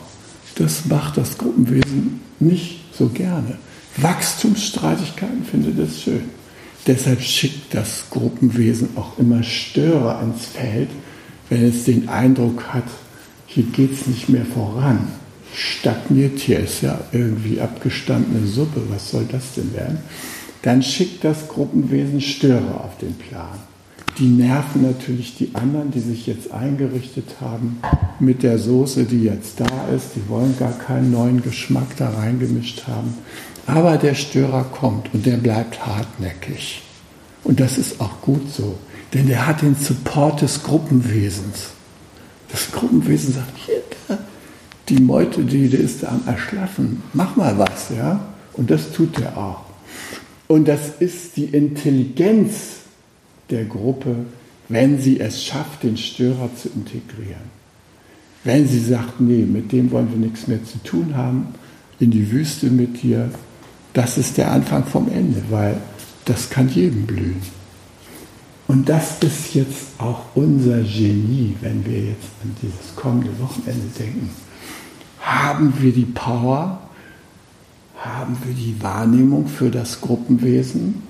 Das 0.54 0.84
macht 0.84 1.16
das 1.16 1.36
Gruppenwesen 1.36 2.20
nicht 2.38 2.94
so 2.96 3.08
gerne. 3.08 3.58
Wachstumsstreitigkeiten 3.96 5.44
findet 5.44 5.80
es 5.80 6.02
schön. 6.02 6.30
Deshalb 6.86 7.20
schickt 7.22 7.74
das 7.74 8.04
Gruppenwesen 8.10 8.90
auch 8.96 9.18
immer 9.18 9.42
Störer 9.42 10.18
ans 10.18 10.46
Feld, 10.46 10.90
wenn 11.48 11.64
es 11.64 11.84
den 11.84 12.08
Eindruck 12.08 12.72
hat, 12.72 12.84
hier 13.52 13.64
geht 13.64 13.92
es 13.92 14.06
nicht 14.06 14.28
mehr 14.28 14.46
voran. 14.46 15.08
Stagniert 15.52 16.38
hier 16.38 16.60
ist 16.60 16.82
ja 16.82 17.00
irgendwie 17.10 17.60
abgestandene 17.60 18.46
Suppe, 18.46 18.80
was 18.88 19.10
soll 19.10 19.26
das 19.30 19.54
denn 19.56 19.74
werden? 19.74 19.98
Dann 20.62 20.82
schickt 20.82 21.24
das 21.24 21.48
Gruppenwesen 21.48 22.20
Störer 22.20 22.84
auf 22.84 22.96
den 22.98 23.14
Plan. 23.14 23.58
Die 24.18 24.28
nerven 24.28 24.82
natürlich 24.82 25.36
die 25.36 25.50
anderen, 25.54 25.90
die 25.90 26.00
sich 26.00 26.28
jetzt 26.28 26.52
eingerichtet 26.52 27.40
haben 27.40 27.80
mit 28.20 28.44
der 28.44 28.60
Soße, 28.60 29.04
die 29.04 29.24
jetzt 29.24 29.58
da 29.58 29.88
ist. 29.96 30.10
Die 30.14 30.28
wollen 30.28 30.56
gar 30.56 30.78
keinen 30.78 31.10
neuen 31.10 31.42
Geschmack 31.42 31.96
da 31.96 32.10
reingemischt 32.10 32.86
haben. 32.86 33.14
Aber 33.66 33.96
der 33.96 34.14
Störer 34.14 34.62
kommt 34.62 35.12
und 35.12 35.26
der 35.26 35.38
bleibt 35.38 35.84
hartnäckig. 35.84 36.82
Und 37.42 37.58
das 37.58 37.78
ist 37.78 38.00
auch 38.00 38.20
gut 38.20 38.52
so, 38.52 38.78
denn 39.12 39.26
der 39.26 39.48
hat 39.48 39.62
den 39.62 39.74
Support 39.74 40.42
des 40.42 40.62
Gruppenwesens. 40.62 41.70
Das 42.50 42.70
Gruppenwesen 42.72 43.34
sagt, 43.34 43.56
hier, 43.56 44.18
die 44.88 45.00
Meute, 45.00 45.44
die, 45.44 45.68
die 45.68 45.76
ist 45.76 46.02
da 46.02 46.08
am 46.08 46.22
Erschlaffen, 46.26 47.02
mach 47.12 47.36
mal 47.36 47.56
was, 47.58 47.90
ja? 47.96 48.20
Und 48.54 48.70
das 48.70 48.90
tut 48.92 49.20
er 49.20 49.36
auch. 49.36 49.64
Und 50.48 50.66
das 50.66 50.80
ist 50.98 51.36
die 51.36 51.44
Intelligenz 51.44 52.80
der 53.50 53.64
Gruppe, 53.64 54.16
wenn 54.68 55.00
sie 55.00 55.20
es 55.20 55.44
schafft, 55.44 55.84
den 55.84 55.96
Störer 55.96 56.50
zu 56.56 56.68
integrieren. 56.68 57.60
Wenn 58.42 58.66
sie 58.66 58.80
sagt, 58.80 59.20
nee, 59.20 59.44
mit 59.44 59.70
dem 59.72 59.90
wollen 59.90 60.10
wir 60.10 60.18
nichts 60.18 60.48
mehr 60.48 60.64
zu 60.64 60.78
tun 60.78 61.16
haben, 61.16 61.54
in 62.00 62.10
die 62.10 62.30
Wüste 62.32 62.66
mit 62.70 63.02
dir, 63.02 63.30
das 63.92 64.18
ist 64.18 64.38
der 64.38 64.50
Anfang 64.50 64.84
vom 64.84 65.08
Ende, 65.08 65.42
weil 65.50 65.76
das 66.24 66.50
kann 66.50 66.68
jedem 66.68 67.06
blühen. 67.06 67.59
Und 68.70 68.88
das 68.88 69.18
ist 69.20 69.54
jetzt 69.54 69.86
auch 69.98 70.26
unser 70.36 70.82
Genie, 70.82 71.56
wenn 71.60 71.84
wir 71.84 71.98
jetzt 71.98 72.28
an 72.40 72.54
dieses 72.62 72.94
kommende 72.94 73.36
Wochenende 73.40 73.88
denken. 73.98 74.30
Haben 75.20 75.74
wir 75.80 75.90
die 75.90 76.04
Power, 76.04 76.78
haben 77.98 78.38
wir 78.44 78.54
die 78.54 78.80
Wahrnehmung 78.80 79.48
für 79.48 79.72
das 79.72 80.00
Gruppenwesen, 80.00 81.02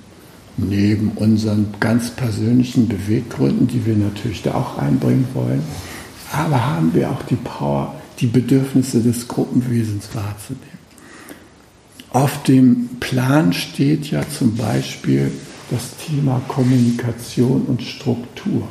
neben 0.56 1.10
unseren 1.16 1.74
ganz 1.80 2.08
persönlichen 2.08 2.88
Beweggründen, 2.88 3.66
die 3.66 3.84
wir 3.84 3.94
natürlich 3.94 4.40
da 4.40 4.54
auch 4.54 4.78
einbringen 4.78 5.28
wollen, 5.34 5.62
aber 6.32 6.66
haben 6.66 6.94
wir 6.94 7.10
auch 7.10 7.24
die 7.24 7.36
Power, 7.36 7.94
die 8.20 8.28
Bedürfnisse 8.28 9.02
des 9.02 9.28
Gruppenwesens 9.28 10.08
wahrzunehmen. 10.14 10.64
Auf 12.08 12.42
dem 12.42 12.88
Plan 13.00 13.52
steht 13.52 14.10
ja 14.10 14.26
zum 14.26 14.56
Beispiel 14.56 15.30
das 15.70 15.96
Thema 16.04 16.40
Kommunikation 16.48 17.62
und 17.62 17.80
Struktur. 17.82 18.66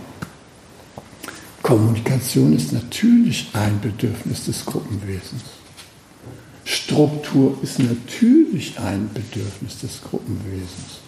Kommunikation 1.63 2.53
ist 2.55 2.73
natürlich 2.73 3.49
ein 3.53 3.79
Bedürfnis 3.79 4.45
des 4.45 4.65
Gruppenwesens. 4.65 5.43
Struktur 6.65 7.57
ist 7.63 7.79
natürlich 7.79 8.79
ein 8.79 9.09
Bedürfnis 9.13 9.79
des 9.79 10.01
Gruppenwesens. 10.01 10.99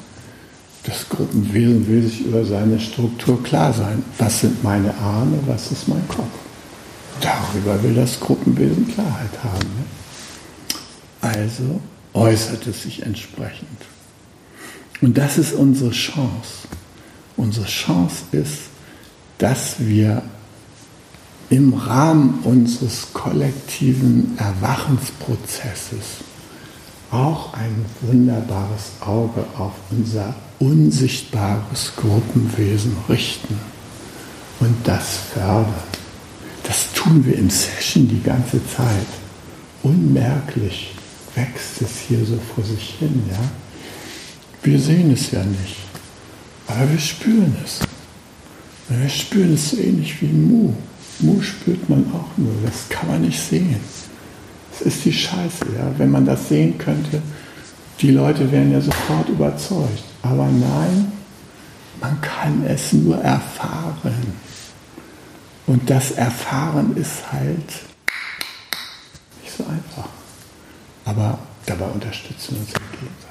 Das 0.84 1.08
Gruppenwesen 1.10 1.88
will 1.88 2.04
sich 2.04 2.22
über 2.22 2.44
seine 2.44 2.80
Struktur 2.80 3.44
klar 3.44 3.72
sein. 3.72 4.04
Was 4.18 4.39
sind 4.39 4.64
meine 4.64 4.96
Arme, 4.98 5.38
was 5.46 5.72
ist 5.72 5.88
mein 5.88 6.08
Kopf? 6.08 6.32
Darüber 7.20 7.82
will 7.84 7.94
das 7.94 8.20
Gruppenwesen 8.20 8.88
Klarheit 8.88 9.44
haben. 9.44 9.68
Ne? 9.78 9.86
Also 11.22 11.82
äußert 12.14 12.66
es 12.66 12.82
sich 12.82 13.04
entsprechend. 13.04 13.68
Und 15.02 15.18
das 15.18 15.38
ist 15.38 15.54
unsere 15.54 15.91
Chance. 15.91 16.68
Unsere 17.36 17.66
Chance 17.66 18.24
ist, 18.32 18.60
dass 19.38 19.76
wir 19.80 20.22
im 21.49 21.74
Rahmen 21.74 22.39
unseres 22.43 23.08
kollektiven 23.14 24.38
Erwachensprozesses 24.38 26.22
auch 27.12 27.54
ein 27.54 27.86
wunderbares 28.02 28.91
Auge 29.02 29.43
auf 29.58 29.74
unser 29.89 30.34
unsichtbares 30.60 31.91
Gruppenwesen 31.97 32.95
richten 33.10 33.60
und 34.60 34.76
das 34.86 35.18
fördern. 35.34 35.74
Das 36.64 36.93
tun 36.93 37.26
wir 37.26 37.38
im 37.38 37.49
Session 37.49 38.08
die 38.08 38.22
ganze 38.22 38.66
Zeit. 38.68 39.08
Unmerklich 39.84 40.93
wächst 41.36 41.82
es 41.82 41.99
hier 42.08 42.24
so 42.26 42.39
vor 42.54 42.64
sich 42.64 42.95
hin. 42.99 43.24
Ja? 43.30 43.39
Wir 44.64 44.80
sehen 44.80 45.12
es 45.12 45.32
ja 45.32 45.43
nicht, 45.43 45.78
aber 46.68 46.91
wir 46.91 46.99
spüren 46.99 47.55
es. 47.66 47.80
Wir 48.89 49.09
spüren 49.09 49.53
es 49.53 49.72
so 49.72 49.78
ähnlich 49.78 50.22
wie 50.22 50.28
Mu. 50.28 50.74
Mu 51.20 51.41
spürt 51.41 51.89
man 51.89 52.05
auch 52.14 52.38
nur, 52.38 52.53
das 52.64 52.88
kann 52.89 53.07
man 53.07 53.22
nicht 53.22 53.39
sehen. 53.39 53.80
Das 54.72 54.82
ist 54.82 55.05
die 55.05 55.14
Scheiße, 55.14 55.66
ja. 55.78 55.91
Wenn 55.97 56.12
man 56.12 56.26
das 56.26 56.47
sehen 56.49 56.78
könnte, 56.78 57.22
die 58.01 58.12
Leute 58.12 58.51
wären 58.51 58.72
ja 58.72 58.82
sofort 58.82 59.30
überzeugt. 59.30 60.03
Aber 60.22 60.45
nein, 60.45 61.12
man 61.99 62.20
kann 62.22 62.64
es 62.68 62.93
nur 62.93 63.18
erfahren. 63.18 64.34
Und 65.68 65.89
das 65.89 66.12
Erfahren 66.12 66.95
ist 66.97 67.32
halt 67.32 67.55
nicht 69.41 69.55
so 69.57 69.64
einfach. 69.66 70.09
Aber 71.05 71.39
dabei 71.66 71.86
unterstützen 71.86 72.55
wir 72.55 72.59
uns 72.62 72.74
gegenseitig. 72.74 73.31